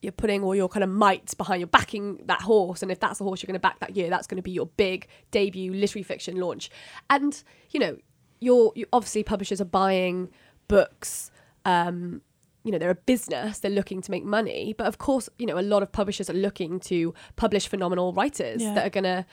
[0.02, 3.18] you're putting all your kind of might behind you're backing that horse and if that's
[3.18, 5.72] the horse you're going to back that year that's going to be your big debut
[5.72, 6.70] literary fiction launch
[7.08, 7.96] and you know
[8.40, 10.28] you're you, obviously publishers are buying
[10.68, 11.30] books
[11.64, 12.20] um,
[12.64, 15.58] you know they're a business they're looking to make money but of course you know
[15.58, 18.74] a lot of publishers are looking to publish phenomenal writers yeah.
[18.74, 19.24] that are going to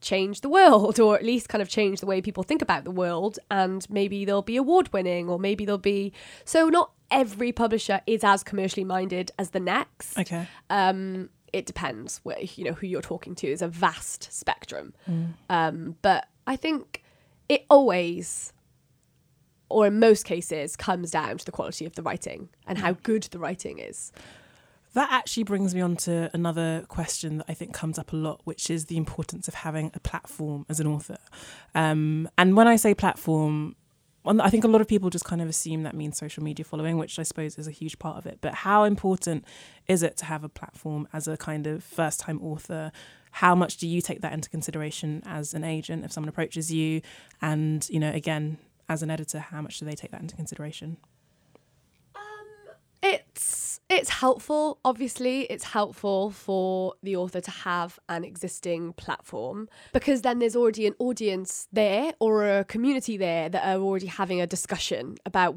[0.00, 2.90] change the world or at least kind of change the way people think about the
[2.90, 6.12] world and maybe they'll be award winning or maybe they'll be
[6.44, 12.20] so not every publisher is as commercially minded as the next okay um it depends
[12.24, 15.28] where you know who you're talking to is a vast spectrum mm.
[15.48, 16.91] um but i think
[17.52, 18.52] it always
[19.68, 23.22] or in most cases comes down to the quality of the writing and how good
[23.24, 24.12] the writing is
[24.94, 28.42] that actually brings me on to another question that I think comes up a lot,
[28.44, 31.16] which is the importance of having a platform as an author.
[31.74, 33.74] Um, and when I say platform,
[34.26, 36.98] I think a lot of people just kind of assume that means social media following,
[36.98, 38.38] which I suppose is a huge part of it.
[38.40, 39.44] But how important
[39.88, 42.92] is it to have a platform as a kind of first time author
[43.32, 47.00] how much do you take that into consideration as an agent if someone approaches you?
[47.40, 50.98] And you know again as an editor how much do they take that into consideration?
[52.14, 55.42] Um, it's it's helpful obviously.
[55.44, 60.94] It's helpful for the author to have an existing platform because then there's already an
[60.98, 65.56] audience there or a community there that are already having a discussion about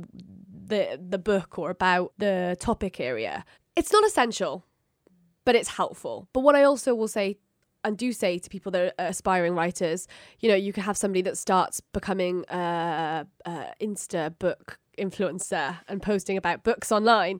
[0.67, 3.43] the the book or about the topic area.
[3.75, 4.63] It's not essential
[5.45, 6.27] but it's helpful.
[6.33, 7.37] But what i also will say
[7.85, 10.07] and do say to people that are aspiring writers,
[10.39, 16.01] you know, you can have somebody that starts becoming a, a Insta book influencer and
[16.01, 17.39] posting about books online.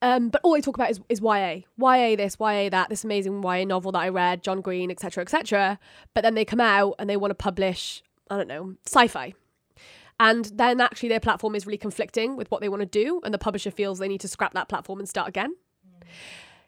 [0.00, 3.42] Um, but all they talk about is, is YA, YA this, YA that, this amazing
[3.42, 5.78] YA novel that I read, John Green, etc., etc.
[6.14, 9.34] But then they come out and they want to publish, I don't know, sci-fi,
[10.20, 13.34] and then actually their platform is really conflicting with what they want to do, and
[13.34, 15.54] the publisher feels they need to scrap that platform and start again.
[15.86, 16.06] Mm.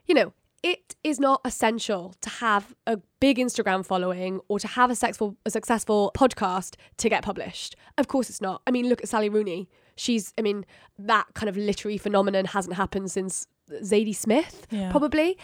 [0.06, 4.90] You know, it is not essential to have a big Instagram following or to have
[4.90, 7.76] a successful a successful podcast to get published.
[7.96, 8.62] Of course it's not.
[8.66, 9.68] I mean, look at Sally Rooney.
[9.96, 10.66] She's I mean,
[10.98, 14.90] that kind of literary phenomenon hasn't happened since Zadie Smith, yeah.
[14.90, 15.38] probably.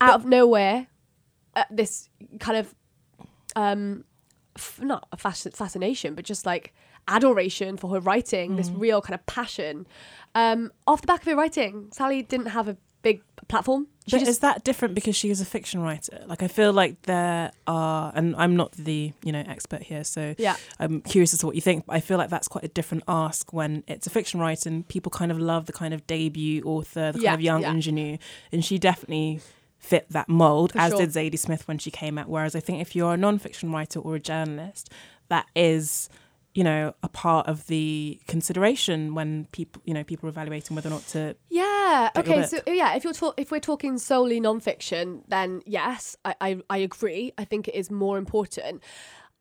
[0.00, 0.88] Out of nowhere,
[1.54, 2.08] uh, this
[2.40, 2.74] kind of
[3.56, 4.04] um
[4.56, 6.72] f- not a fasc- fascination, but just like
[7.08, 8.56] adoration for her writing, mm.
[8.56, 9.86] this real kind of passion.
[10.34, 13.88] Um, off the back of her writing, Sally didn't have a big platform.
[14.06, 16.24] She but just, is that different because she is a fiction writer?
[16.26, 20.34] Like I feel like there are, and I'm not the you know expert here, so
[20.38, 20.56] yeah.
[20.80, 21.86] I'm curious as to what you think.
[21.86, 24.86] But I feel like that's quite a different ask when it's a fiction writer and
[24.88, 27.70] people kind of love the kind of debut author, the yeah, kind of young yeah.
[27.70, 28.18] ingenue,
[28.50, 29.40] and she definitely
[29.78, 31.00] fit that mold, For as sure.
[31.00, 32.28] did Zadie Smith when she came out.
[32.28, 34.90] Whereas I think if you're a non-fiction writer or a journalist,
[35.28, 36.08] that is
[36.54, 40.88] you know a part of the consideration when people you know people are evaluating whether
[40.88, 44.38] or not to yeah okay so oh, yeah if you're ta- if we're talking solely
[44.38, 47.32] non-fiction then yes I, I i agree.
[47.38, 48.82] I think it is more important.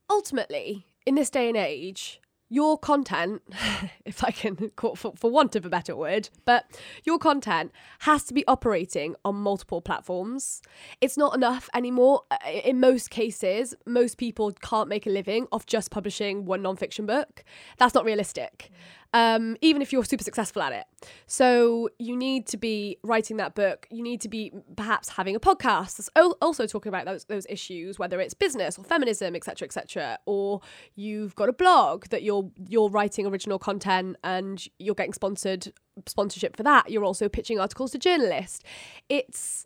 [0.09, 2.19] Ultimately in this day and age
[2.51, 3.41] your content,
[4.05, 6.65] if I can call for, for want of a better word, but
[7.05, 10.61] your content has to be operating on multiple platforms.
[10.99, 12.23] It's not enough anymore.
[12.29, 12.35] Uh,
[12.65, 17.45] in most cases, most people can't make a living off just publishing one nonfiction book.
[17.77, 18.69] That's not realistic.
[19.13, 20.85] Um, even if you're super successful at it.
[21.27, 23.85] So you need to be writing that book.
[23.91, 26.09] You need to be perhaps having a podcast that's
[26.41, 30.17] also talking about those those issues, whether it's business or feminism, etc., etc.
[30.25, 30.61] Or
[30.95, 35.73] you've got a blog that you're you're writing original content and you're getting sponsored
[36.07, 36.89] sponsorship for that.
[36.89, 38.63] You're also pitching articles to journalists.
[39.09, 39.65] It's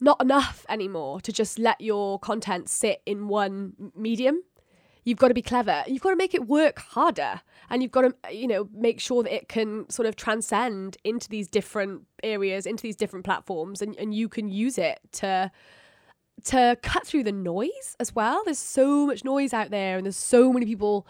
[0.00, 4.42] not enough anymore to just let your content sit in one medium.
[5.08, 5.84] You've got to be clever.
[5.86, 7.40] You've got to make it work harder.
[7.70, 11.30] And you've got to, you know, make sure that it can sort of transcend into
[11.30, 15.50] these different areas, into these different platforms, and, and you can use it to
[16.44, 18.42] to cut through the noise as well.
[18.44, 21.06] There's so much noise out there and there's so many people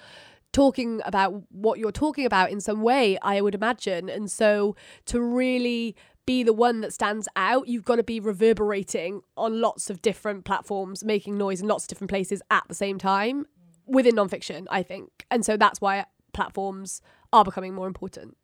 [0.53, 4.09] talking about what you're talking about in some way, I would imagine.
[4.09, 4.75] And so
[5.07, 9.91] to really be the one that stands out, you've got to be reverberating on lots
[9.91, 13.45] of different platforms, making noise in lots of different places at the same time
[13.89, 15.27] within nonfiction, I think.
[15.31, 17.01] And so that's why platforms
[17.33, 18.37] are becoming more important.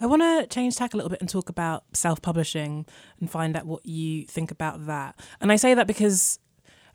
[0.00, 2.86] I want to change tack a little bit and talk about self publishing
[3.20, 5.18] and find out what you think about that.
[5.40, 6.38] And I say that because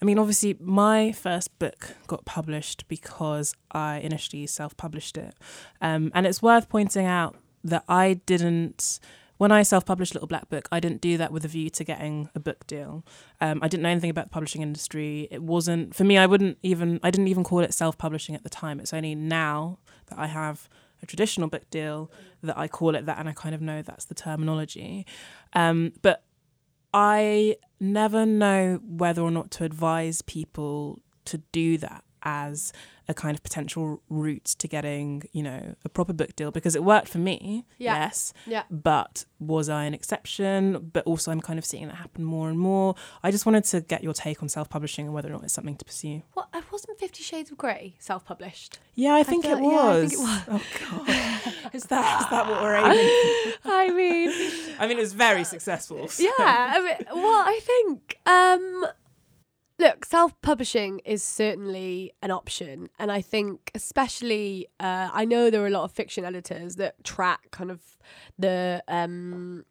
[0.02, 5.34] I mean, obviously, my first book got published because I initially self published it.
[5.82, 9.00] Um, and it's worth pointing out that I didn't,
[9.38, 11.84] when I self published Little Black Book, I didn't do that with a view to
[11.84, 13.06] getting a book deal.
[13.40, 15.28] Um, I didn't know anything about the publishing industry.
[15.32, 18.44] It wasn't, for me, I wouldn't even, I didn't even call it self publishing at
[18.44, 18.80] the time.
[18.80, 20.70] It's only now that I have
[21.02, 24.06] a traditional book deal that I call it that and I kind of know that's
[24.06, 25.06] the terminology.
[25.54, 26.24] Um, but
[26.94, 32.74] I never know whether or not to advise people to do that as
[33.08, 36.84] a kind of potential route to getting, you know, a proper book deal because it
[36.84, 37.66] worked for me.
[37.78, 37.96] Yeah.
[38.00, 38.34] Yes.
[38.46, 38.64] Yeah.
[38.70, 40.90] But was I an exception?
[40.92, 42.96] But also, I'm kind of seeing that happen more and more.
[43.24, 45.54] I just wanted to get your take on self publishing and whether or not it's
[45.54, 46.22] something to pursue.
[46.34, 46.50] What?
[46.54, 48.80] I wasn't Fifty Shades of Grey self published?
[48.96, 50.46] Yeah, I think, I it yeah, I think it was.
[50.50, 51.74] Oh, God.
[51.74, 56.10] is, that, is that what we're aiming I mean, I mean, it was very successful.
[56.10, 56.24] So.
[56.24, 56.34] Yeah.
[56.40, 58.20] I mean, well, I think.
[58.26, 58.86] Um,
[59.80, 62.90] Look, self publishing is certainly an option.
[62.98, 67.04] And I think, especially, uh, I know there are a lot of fiction editors that
[67.04, 67.82] track kind of
[68.40, 69.66] the um,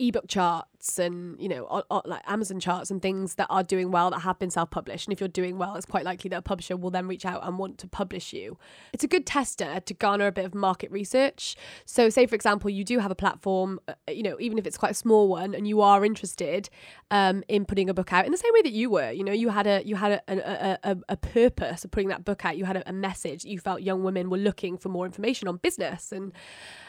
[0.00, 4.20] ebook charts and you know like amazon charts and things that are doing well that
[4.20, 5.06] have been self-published.
[5.06, 7.46] And if you're doing well it's quite likely that a publisher will then reach out
[7.46, 8.58] and want to publish you.
[8.92, 11.56] It's a good tester to garner a bit of market research.
[11.84, 14.76] So say for example you do have a platform uh, you know even if it's
[14.76, 16.68] quite a small one and you are interested
[17.10, 19.12] um, in putting a book out in the same way that you were.
[19.12, 22.24] You know you had a you had a, a, a, a purpose of putting that
[22.24, 22.56] book out.
[22.56, 23.44] You had a, a message.
[23.44, 26.32] You felt young women were looking for more information on business and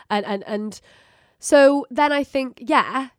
[0.10, 0.82] and and and
[1.45, 3.10] so then I think, yeah,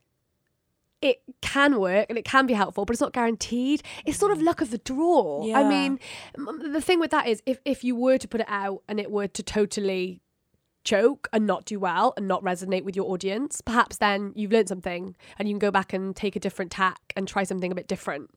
[1.01, 3.85] it can work and it can be helpful, but it's not guaranteed.
[4.05, 5.47] It's sort of luck of the draw.
[5.47, 5.61] Yeah.
[5.61, 6.01] I mean,
[6.37, 9.13] the thing with that is if, if you were to put it out and it
[9.13, 10.23] were to totally
[10.83, 14.71] choke and not do well and not resonate with your audience, perhaps then you've learned
[14.71, 17.77] something and you can go back and take a different tack and try something a
[17.77, 18.29] bit different.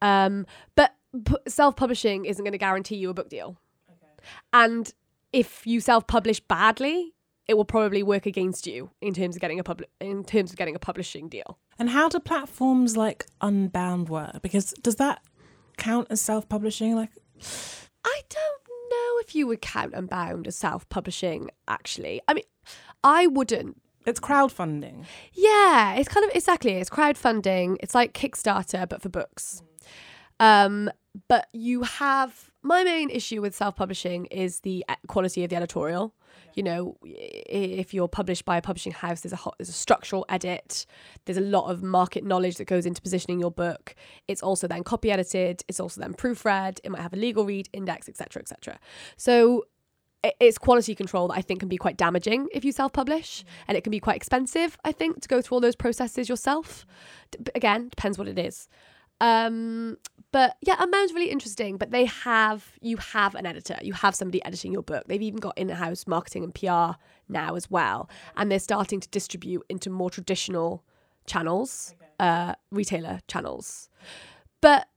[0.00, 3.58] Um, but p- self publishing isn't going to guarantee you a book deal.
[3.90, 4.28] Okay.
[4.52, 4.94] And
[5.32, 7.15] if you self publish badly,
[7.48, 10.56] it will probably work against you in terms of getting a public in terms of
[10.56, 11.58] getting a publishing deal.
[11.78, 14.42] And how do platforms like Unbound work?
[14.42, 15.22] Because does that
[15.76, 16.96] count as self-publishing?
[16.96, 17.10] Like,
[18.04, 21.50] I don't know if you would count Unbound as self-publishing.
[21.68, 22.44] Actually, I mean,
[23.04, 23.80] I wouldn't.
[24.06, 25.04] It's crowdfunding.
[25.32, 26.74] Yeah, it's kind of exactly.
[26.74, 27.76] It's crowdfunding.
[27.80, 29.62] It's like Kickstarter, but for books.
[30.40, 30.90] Um,
[31.28, 36.12] but you have my main issue with self-publishing is the quality of the editorial
[36.56, 40.86] you know, if you're published by a publishing house, there's a there's a structural edit.
[41.26, 43.94] There's a lot of market knowledge that goes into positioning your book.
[44.26, 45.62] It's also then copy edited.
[45.68, 46.80] It's also then proofread.
[46.82, 48.78] It might have a legal read, index, etc., etc.
[49.18, 49.66] So
[50.40, 53.64] it's quality control that I think can be quite damaging if you self publish, mm.
[53.68, 54.78] and it can be quite expensive.
[54.82, 56.86] I think to go through all those processes yourself.
[57.32, 58.66] D- again, depends what it is.
[59.20, 59.96] Um,
[60.32, 61.76] but yeah, Unbound's really interesting.
[61.76, 65.04] But they have you have an editor, you have somebody editing your book.
[65.06, 66.98] They've even got in-house marketing and PR
[67.28, 70.84] now as well, and they're starting to distribute into more traditional
[71.26, 73.88] channels, uh, retailer channels.
[74.60, 74.88] But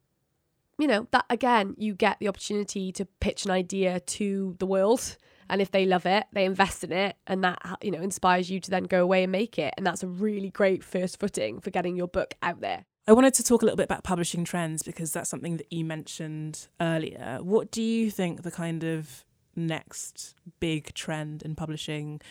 [0.77, 5.17] you know that again, you get the opportunity to pitch an idea to the world.
[5.51, 8.59] And if they love it, they invest in it, and that you know inspires you
[8.59, 9.73] to then go away and make it.
[9.77, 12.85] And that's a really great first footing for getting your book out there.
[13.09, 15.83] I wanted to talk a little bit about publishing trends because that's something that you
[15.83, 17.39] mentioned earlier.
[17.41, 22.21] What do you think the kind of next big trend in publishing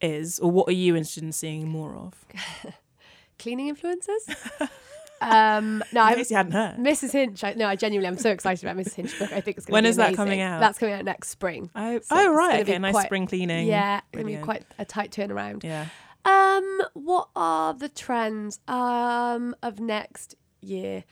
[0.00, 2.24] is, or what are you interested in seeing more of?
[3.38, 4.68] Cleaning influencers.
[5.20, 6.76] um, no, I hadn't heard.
[6.78, 7.12] Mrs.
[7.12, 7.44] Hinch.
[7.44, 8.94] I, no, I genuinely, I'm so excited about Mrs.
[8.94, 9.30] Hinch book.
[9.32, 10.16] I think it's going to When be is that amazing.
[10.16, 10.60] coming out?
[10.60, 11.68] That's coming out next spring.
[11.76, 13.68] Oh, So oh right, okay, nice quite- spring cleaning.
[13.68, 15.62] Yeah, it's going to be quite a tight turnaround.
[15.62, 15.88] Yeah.
[16.26, 21.04] Um, what are the trends um of next year?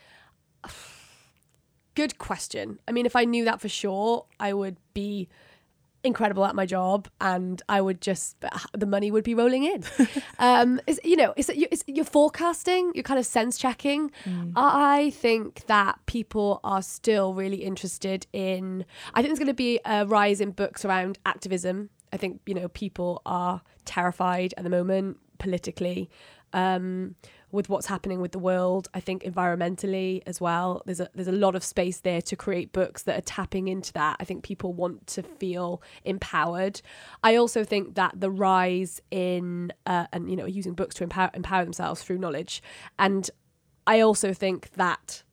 [1.95, 2.81] Good question.
[2.89, 5.29] I mean, if I knew that for sure, I would be
[6.03, 8.37] incredible at my job, and I would just
[8.73, 9.85] the money would be rolling in.
[10.39, 14.11] um, it's, you know, it's, it's you're forecasting, you're kind of sense checking.
[14.57, 18.85] I think that people are still really interested in.
[19.15, 21.91] I think there's going to be a rise in books around activism.
[22.15, 26.09] I think you know people are terrified at the moment politically
[26.55, 27.17] um,
[27.51, 28.89] with what's happening with the world.
[28.95, 30.83] I think environmentally as well.
[30.87, 33.93] There's a there's a lot of space there to create books that are tapping into
[33.95, 34.17] that.
[34.21, 36.81] I think people want to feel empowered.
[37.25, 41.31] I also think that the rise in uh, and you know using books to empower
[41.35, 42.63] empower themselves through knowledge,
[42.97, 43.29] and
[43.89, 45.24] I also think that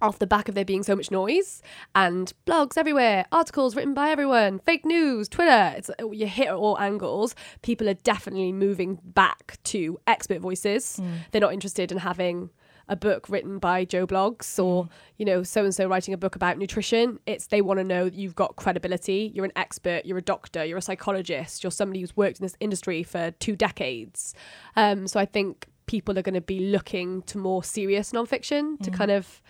[0.00, 1.62] off the back of there being so much noise
[1.94, 6.54] and blogs everywhere, articles written by everyone, fake news, Twitter, it's oh, you hit at
[6.54, 7.34] all angles.
[7.62, 10.96] People are definitely moving back to expert voices.
[10.96, 11.12] Hmm.
[11.30, 12.50] They're not interested in having
[12.88, 14.90] a book written by Joe Bloggs or hmm.
[15.16, 17.18] you know so and so writing a book about nutrition.
[17.26, 19.32] It's they want to know that you've got credibility.
[19.34, 20.04] You're an expert.
[20.04, 20.64] You're a doctor.
[20.64, 21.62] You're a psychologist.
[21.62, 24.34] You're somebody who's worked in this industry for two decades.
[24.76, 28.90] Um, so I think people are going to be looking to more serious nonfiction to
[28.90, 28.96] hmm.
[28.96, 29.40] kind of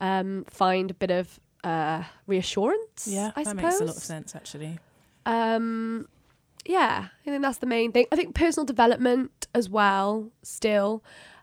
[0.00, 3.06] um, find a bit of uh, reassurance.
[3.08, 3.62] Yeah, I that suppose.
[3.64, 4.78] makes a lot of sense actually.
[5.24, 6.08] Um,
[6.64, 8.06] yeah, I think that's the main thing.
[8.12, 11.02] I think personal development as well, still,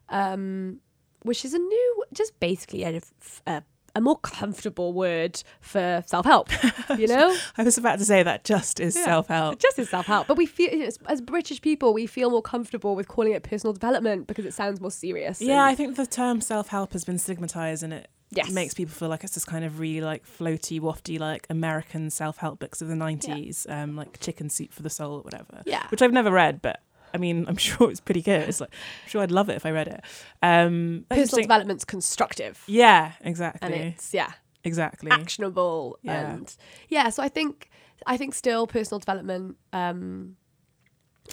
[0.10, 0.80] um,
[1.24, 3.02] which is a new, just basically a,
[3.48, 3.64] a,
[3.96, 6.50] a more comfortable word for self help.
[6.98, 9.06] You know, I was about to say that just is Yeah.
[9.06, 9.60] self help.
[9.60, 10.28] just is self help.
[10.28, 13.74] But we feel as, as British people, we feel more comfortable with calling it personal
[13.74, 15.42] development because it sounds more serious.
[15.42, 18.52] Yeah, I think the term self help has been stigmatized and it Yes.
[18.52, 22.38] makes people feel like it's this kind of really like floaty, wafty, like American self
[22.38, 25.62] help books of the 90s, um, like Chicken Soup for the Soul or whatever.
[25.66, 25.86] Yeah.
[25.90, 26.82] Which I've never read, but
[27.14, 28.50] I mean, I'm sure it's pretty good.
[28.50, 30.02] It's like, I'm sure I'd love it if I read it.
[30.42, 32.64] Um, personal development's constructive.
[32.68, 33.74] Yeah, exactly.
[33.74, 34.32] And it's yeah,
[34.66, 35.12] Exactly.
[35.12, 36.32] actionable Yeah.
[36.36, 36.56] and
[36.88, 37.70] yeah so i think
[38.08, 40.38] i think still personal development um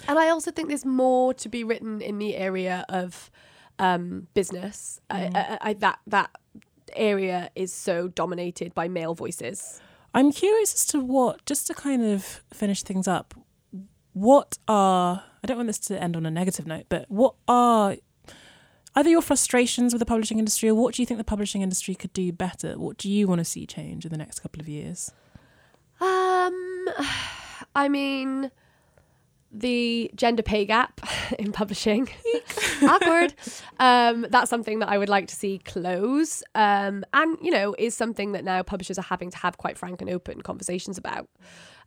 [0.05, 3.31] and i also think there's more to be written in the area of
[3.79, 6.29] um business I, I, I that that
[6.95, 9.81] area is so dominated by male voices
[10.13, 13.33] I'm curious as to what, just to kind of finish things up,
[14.13, 17.95] what are, I don't want this to end on a negative note, but what are
[18.93, 21.95] either your frustrations with the publishing industry or what do you think the publishing industry
[21.95, 22.77] could do better?
[22.77, 25.11] What do you want to see change in the next couple of years?
[26.01, 26.87] um
[27.75, 28.51] i mean
[29.51, 31.01] the gender pay gap
[31.39, 32.09] in publishing.
[32.83, 33.33] Awkward.
[33.79, 36.43] Um that's something that i would like to see close.
[36.55, 40.01] Um and you know is something that now publishers are having to have quite frank
[40.01, 41.27] and open conversations about.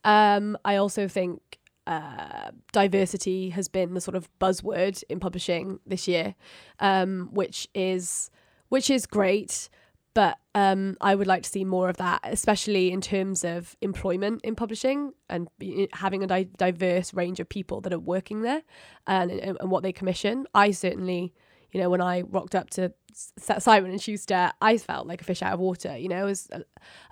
[0.04, 6.08] Um i also think uh, diversity has been the sort of buzzword in publishing this
[6.08, 6.34] year,
[6.80, 8.30] um, which is
[8.68, 9.68] which is great.
[10.14, 14.42] But um, I would like to see more of that, especially in terms of employment
[14.44, 15.48] in publishing and
[15.92, 18.62] having a di- diverse range of people that are working there
[19.08, 20.46] and, and, and what they commission.
[20.54, 21.34] I certainly,
[21.72, 25.42] you know, when I rocked up to Simon and Schuster, I felt like a fish
[25.42, 25.96] out of water.
[25.96, 26.62] You know, there's a,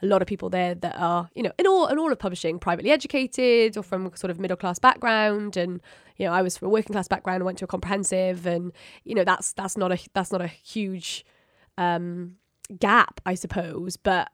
[0.03, 2.61] a lot of people there that are, you know, in all in all of publishing,
[2.61, 5.81] privately educated or from sort of middle class background, and
[6.17, 8.73] you know, I was from a working class background went to a comprehensive, and
[9.05, 11.25] you know, that's that's not a that's not a huge
[11.79, 12.37] um,
[12.79, 14.31] gap, I suppose, but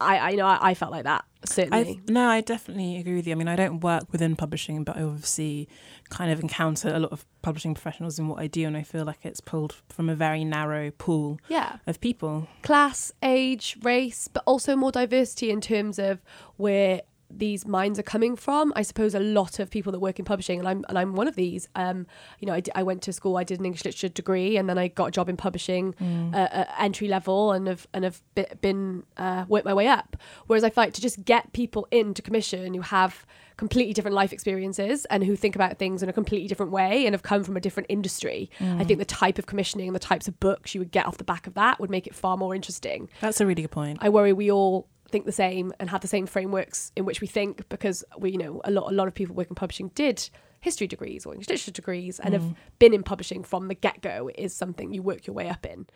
[0.00, 2.00] I, I you know I, I felt like that certainly.
[2.08, 3.32] I, no, I definitely agree with you.
[3.32, 5.68] I mean, I don't work within publishing, but I obviously
[6.10, 9.04] kind of encounter a lot of publishing professionals in what I do, and I feel
[9.04, 12.48] like it's pulled from a very narrow pool yeah, of people.
[12.62, 16.20] class, age, race, but also more diversity in terms of
[16.56, 18.72] where these minds are coming from.
[18.76, 21.28] I suppose a lot of people that work in publishing, and I'm and I'm one
[21.28, 21.68] of these.
[21.74, 22.06] Um,
[22.40, 24.68] you know, I, d- I went to school, I did an English literature degree, and
[24.68, 28.22] then I got a job in publishing, uh, uh, entry level, and have and have
[28.34, 30.16] be- been uh, worked my way up.
[30.46, 33.26] Whereas I feel like to just get people into commission who have
[33.56, 37.12] completely different life experiences and who think about things in a completely different way and
[37.12, 38.48] have come from a different industry.
[38.60, 41.18] I think the type of commissioning and the types of books you would get off
[41.18, 43.10] the back of that would make it far more interesting.
[43.20, 43.98] That's a really good point.
[44.00, 47.26] I worry we all think the same and have the same frameworks in which we
[47.26, 50.28] think because we, you know, a lot a lot of people working in publishing did
[50.60, 54.30] history degrees or English literature degrees and have been in publishing from the get go.
[54.34, 55.86] is something you work your way up in.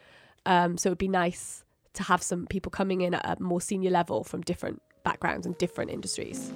[0.46, 3.90] Um, so it'd be nice to have some people coming in at a more senior
[3.90, 6.52] level from different backgrounds and different industries.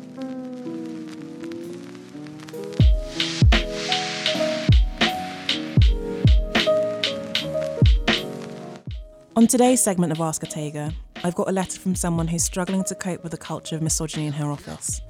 [9.37, 12.95] On today's segment of Ask Otegha, I've got a letter from someone who's struggling to
[12.95, 15.03] cope with the culture of misogyny in her office.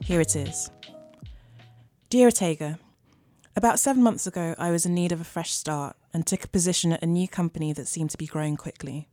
[0.00, 0.70] Here it is.
[2.08, 2.78] Dear Otegha,
[3.56, 6.48] about seven months ago, I was in need of a fresh start and took a
[6.48, 9.08] position at a new company that seemed to be growing quickly.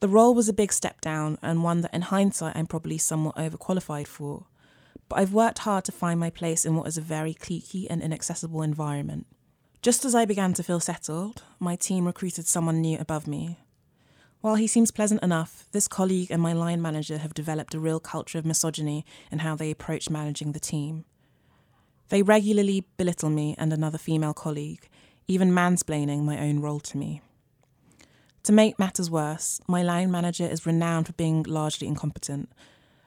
[0.00, 3.36] The role was a big step down and one that, in hindsight, I'm probably somewhat
[3.36, 4.46] overqualified for,
[5.10, 8.00] but I've worked hard to find my place in what is a very cliquey and
[8.00, 9.26] inaccessible environment.
[9.80, 13.60] Just as I began to feel settled, my team recruited someone new above me.
[14.40, 18.00] While he seems pleasant enough, this colleague and my line manager have developed a real
[18.00, 21.04] culture of misogyny in how they approach managing the team.
[22.08, 24.88] They regularly belittle me and another female colleague,
[25.28, 27.22] even mansplaining my own role to me.
[28.44, 32.50] To make matters worse, my line manager is renowned for being largely incompetent,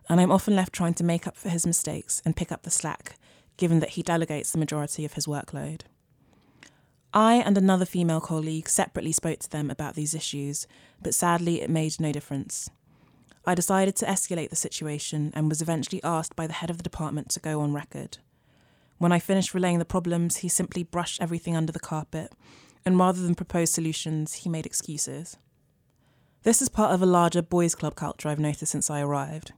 [0.07, 2.71] and I'm often left trying to make up for his mistakes and pick up the
[2.71, 3.17] slack,
[3.57, 5.81] given that he delegates the majority of his workload.
[7.13, 10.65] I and another female colleague separately spoke to them about these issues,
[11.01, 12.69] but sadly it made no difference.
[13.45, 16.83] I decided to escalate the situation and was eventually asked by the head of the
[16.83, 18.19] department to go on record.
[18.97, 22.31] When I finished relaying the problems, he simply brushed everything under the carpet,
[22.85, 25.37] and rather than propose solutions, he made excuses.
[26.43, 29.53] This is part of a larger boys' club culture I've noticed since I arrived.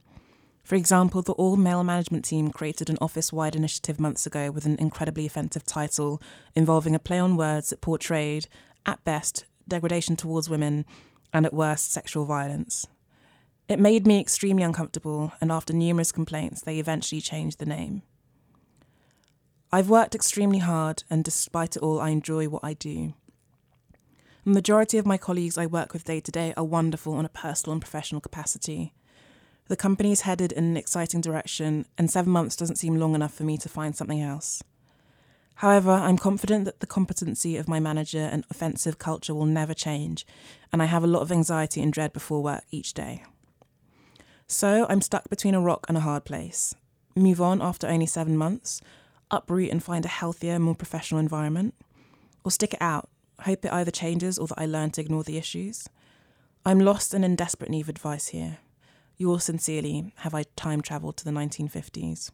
[0.64, 4.64] For example, the all male management team created an office wide initiative months ago with
[4.64, 6.22] an incredibly offensive title
[6.54, 8.48] involving a play on words that portrayed,
[8.86, 10.86] at best, degradation towards women
[11.34, 12.86] and at worst, sexual violence.
[13.68, 18.02] It made me extremely uncomfortable, and after numerous complaints, they eventually changed the name.
[19.70, 23.14] I've worked extremely hard, and despite it all, I enjoy what I do.
[24.44, 27.30] The majority of my colleagues I work with day to day are wonderful on a
[27.30, 28.94] personal and professional capacity.
[29.68, 33.32] The company is headed in an exciting direction, and seven months doesn't seem long enough
[33.32, 34.62] for me to find something else.
[35.56, 40.26] However, I'm confident that the competency of my manager and offensive culture will never change,
[40.72, 43.24] and I have a lot of anxiety and dread before work each day.
[44.46, 46.74] So I'm stuck between a rock and a hard place.
[47.16, 48.82] Move on after only seven months,
[49.30, 51.74] uproot and find a healthier, more professional environment,
[52.44, 53.08] or stick it out,
[53.40, 55.88] hope it either changes or that I learn to ignore the issues.
[56.66, 58.58] I'm lost and in desperate need of advice here.
[59.16, 62.30] Yours sincerely, have I time travelled to the 1950s?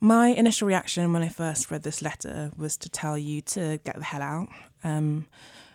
[0.00, 3.96] My initial reaction when I first read this letter was to tell you to get
[3.96, 4.48] the hell out.
[4.84, 5.26] Um,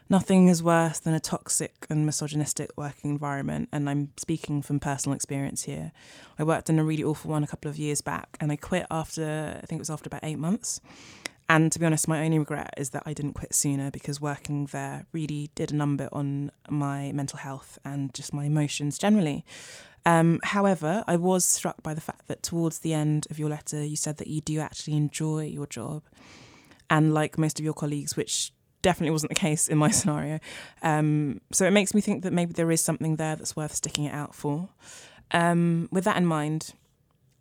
[0.10, 5.16] nothing is worse than a toxic and misogynistic working environment, and I'm speaking from personal
[5.16, 5.92] experience here.
[6.38, 8.86] I worked in a really awful one a couple of years back, and I quit
[8.92, 10.80] after, I think it was after about eight months.
[11.52, 14.68] And to be honest, my only regret is that I didn't quit sooner because working
[14.68, 19.44] there really did a number on my mental health and just my emotions generally.
[20.06, 23.84] Um, however, I was struck by the fact that towards the end of your letter,
[23.84, 26.04] you said that you do actually enjoy your job.
[26.90, 30.40] And like most of your colleagues, which definitely wasn't the case in my scenario.
[30.82, 34.06] Um, so it makes me think that maybe there is something there that's worth sticking
[34.06, 34.70] it out for.
[35.32, 36.76] Um, with that in mind,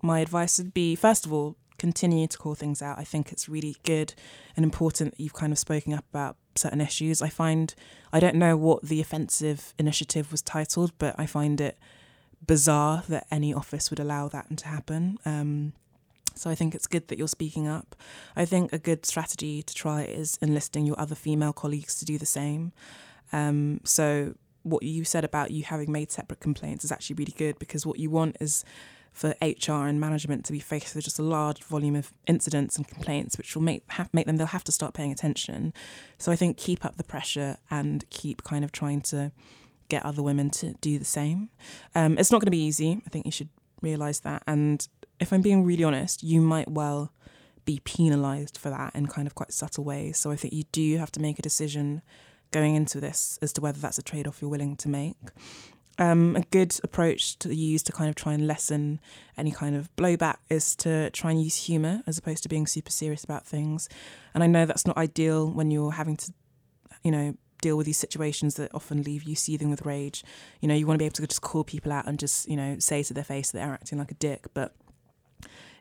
[0.03, 2.99] my advice would be first of all, continue to call things out.
[2.99, 4.13] I think it's really good
[4.55, 7.23] and important that you've kind of spoken up about certain issues.
[7.23, 7.75] I find,
[8.13, 11.79] I don't know what the offensive initiative was titled, but I find it
[12.47, 15.17] bizarre that any office would allow that to happen.
[15.25, 15.73] Um,
[16.35, 17.97] so I think it's good that you're speaking up.
[18.37, 22.19] I think a good strategy to try is enlisting your other female colleagues to do
[22.19, 22.73] the same.
[23.33, 27.59] Um, so what you said about you having made separate complaints is actually really good
[27.59, 28.65] because what you want is
[29.13, 32.87] for HR and management to be faced with just a large volume of incidents and
[32.87, 35.73] complaints, which will make have, make them they'll have to start paying attention.
[36.19, 39.33] So I think keep up the pressure and keep kind of trying to
[39.89, 41.51] get other women to do the same.
[41.95, 43.03] Um, it's not going to be easy.
[43.07, 43.49] I think you should
[43.83, 44.43] realize that.
[44.47, 44.87] And
[45.19, 47.13] if I'm being really honest, you might well
[47.65, 50.19] be penalized for that in kind of quite subtle ways.
[50.19, 52.03] So I think you do have to make a decision
[52.51, 55.17] going into this as to whether that's a trade off you're willing to make
[56.01, 59.01] um, a good approach to use to kind of try and lessen
[59.37, 62.91] any kind of blowback is to try and use humour as opposed to being super
[62.91, 63.87] serious about things.
[64.33, 66.33] And I know that's not ideal when you're having to,
[67.05, 70.25] you know, deal with these situations that often leave you seething with rage.
[70.63, 72.57] You know, you want to be able to just call people out and just, you
[72.57, 74.47] know, say to their face that they're acting like a dick.
[74.55, 74.75] But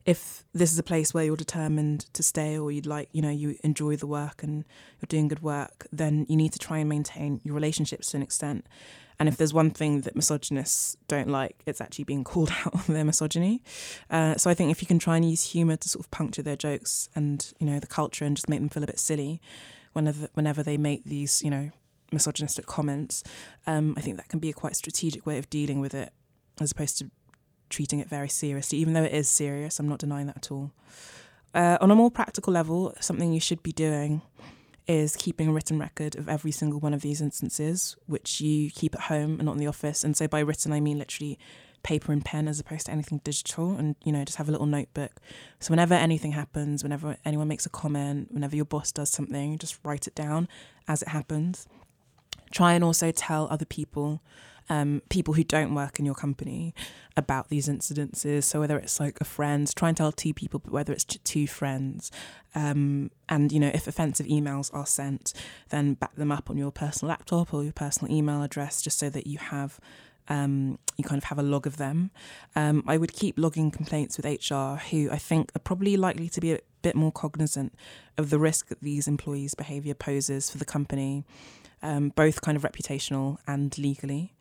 [0.05, 3.29] if this is a place where you're determined to stay or you'd like, you know,
[3.29, 4.65] you enjoy the work and
[4.99, 8.23] you're doing good work, then you need to try and maintain your relationships to an
[8.23, 8.65] extent.
[9.19, 12.95] And if there's one thing that misogynists don't like, it's actually being called out on
[12.95, 13.61] their misogyny.
[14.09, 16.41] Uh, so I think if you can try and use humour to sort of puncture
[16.41, 19.41] their jokes and you know the culture and just make them feel a bit silly,
[19.93, 21.71] whenever whenever they make these you know
[22.11, 23.23] misogynistic comments,
[23.67, 26.11] um, I think that can be a quite strategic way of dealing with it.
[26.59, 27.11] as opposed to
[27.69, 29.79] treating it very seriously, even though it is serious.
[29.79, 30.71] I'm not denying that at all.
[31.53, 34.21] Uh, on a more practical level, something you should be doing
[34.87, 38.95] is keeping a written record of every single one of these instances, which you keep
[38.95, 40.03] at home and not in the office.
[40.03, 41.37] And so by written, I mean literally
[41.83, 44.67] paper and pen as opposed to anything digital and you know just have a little
[44.67, 45.19] notebook
[45.59, 49.79] so whenever anything happens whenever anyone makes a comment whenever your boss does something just
[49.83, 50.47] write it down
[50.87, 51.67] as it happens
[52.51, 54.21] try and also tell other people
[54.69, 56.73] um, people who don't work in your company
[57.17, 58.43] about these incidences.
[58.43, 61.47] So whether it's like a friend, try and tell two people, but whether it's two
[61.47, 62.11] friends,
[62.55, 65.33] um, and you know if offensive emails are sent,
[65.69, 69.09] then back them up on your personal laptop or your personal email address, just so
[69.09, 69.79] that you have.
[70.31, 72.11] Um, you kind of have a log of them.
[72.55, 76.39] Um, I would keep logging complaints with HR, who I think are probably likely to
[76.39, 77.73] be a bit more cognizant
[78.15, 81.23] of the risk that these employees' behaviour poses for the company,
[81.81, 84.33] um, both kind of reputational and legally.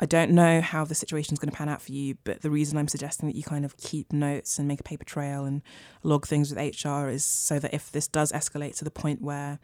[0.00, 2.50] I don't know how the situation is going to pan out for you, but the
[2.50, 5.60] reason I'm suggesting that you kind of keep notes and make a paper trail and
[6.04, 9.58] log things with HR is so that if this does escalate to the point where,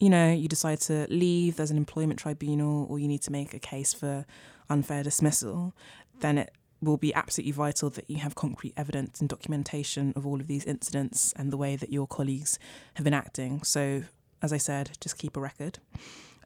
[0.00, 3.54] you know, you decide to leave, there's an employment tribunal, or you need to make
[3.54, 4.26] a case for
[4.68, 5.74] unfair dismissal,
[6.20, 10.40] then it will be absolutely vital that you have concrete evidence and documentation of all
[10.40, 12.58] of these incidents and the way that your colleagues
[12.94, 13.62] have been acting.
[13.62, 14.02] So,
[14.42, 15.78] as I said, just keep a record.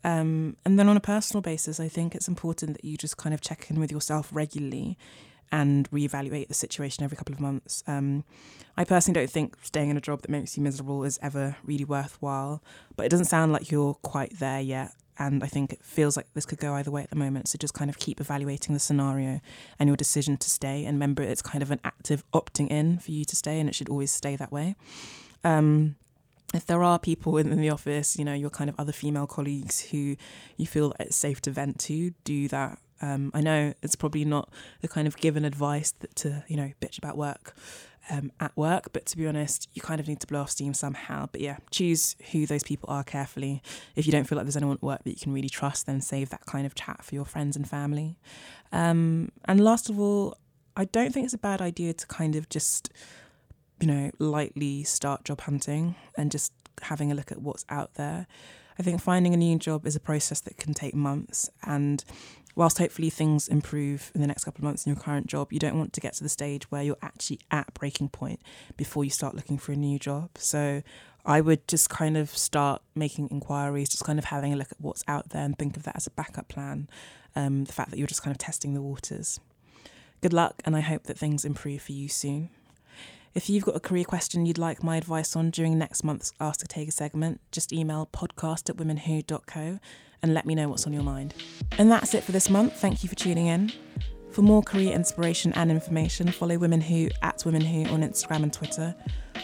[0.05, 3.34] Um, and then on a personal basis, I think it's important that you just kind
[3.34, 4.99] of check in with yourself regularly
[5.53, 7.84] and reevaluate the situation every couple of months.
[7.86, 8.24] Um,
[8.76, 11.84] I personally don't think staying in a job that makes you miserable is ever really
[11.84, 12.62] worthwhile,
[12.97, 14.93] but it doesn't sound like you're quite there yet.
[15.18, 17.47] And I think it feels like this could go either way at the moment.
[17.47, 19.40] So just kind of keep evaluating the scenario
[19.78, 20.86] and your decision to stay.
[20.86, 23.74] And remember, it's kind of an active opting in for you to stay, and it
[23.74, 24.74] should always stay that way.
[25.45, 25.97] Um,
[26.55, 29.80] if there are people in, the office, you know, your kind of other female colleagues
[29.80, 30.16] who
[30.57, 32.78] you feel it's safe to vent to, do that.
[33.01, 36.72] Um, I know it's probably not the kind of given advice that to, you know,
[36.80, 37.55] bitch about work
[38.11, 40.74] um, at work, but to be honest, you kind of need to blow off steam
[40.74, 41.28] somehow.
[41.30, 43.62] But yeah, choose who those people are carefully.
[43.97, 46.01] If you don't feel like there's anyone at work that you can really trust, then
[46.01, 48.18] save that kind of chat for your friends and family.
[48.72, 50.36] Um, and last of all,
[50.76, 52.90] I don't think it's a bad idea to kind of just
[53.83, 56.53] you know, lightly start job hunting and just
[56.83, 58.28] having a look at what's out there.
[58.78, 61.51] I think finding a new job is a process that can take months.
[61.64, 62.05] And
[62.55, 65.59] whilst hopefully things improve in the next couple of months in your current job, you
[65.59, 68.41] don't want to get to the stage where you're actually at breaking point
[68.76, 70.30] before you start looking for a new job.
[70.39, 70.83] So
[71.26, 74.80] I would just kind of start making inquiries, just kind of having a look at
[74.80, 76.89] what's out there and think of that as a backup plan.
[77.35, 79.41] Um, the fact that you're just kind of testing the waters.
[80.20, 82.51] Good luck, and I hope that things improve for you soon.
[83.35, 86.66] If you've got a career question you'd like my advice on during next month's Ask
[86.66, 89.78] Otegha segment, just email podcast at womenwho.co
[90.22, 91.33] and let me know what's on your mind.
[91.78, 92.78] And that's it for this month.
[92.78, 93.72] Thank you for tuning in.
[94.33, 98.53] For more career inspiration and information, follow Women Who at Women Who on Instagram and
[98.53, 98.95] Twitter,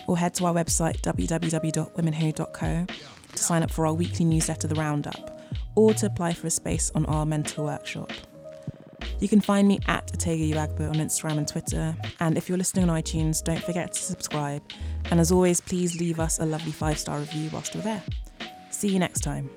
[0.06, 2.86] or head to our website www.womenwho.co
[3.32, 5.40] to sign up for our weekly newsletter, The Roundup,
[5.76, 8.12] or to apply for a space on our mentor workshop.
[9.20, 11.96] You can find me at Otegha Uwagba on Instagram and Twitter.
[12.20, 14.62] And if you're listening on iTunes, don't forget to subscribe.
[15.10, 18.02] And as always, please leave us a lovely five star review whilst you're there.
[18.70, 19.50] See you next time.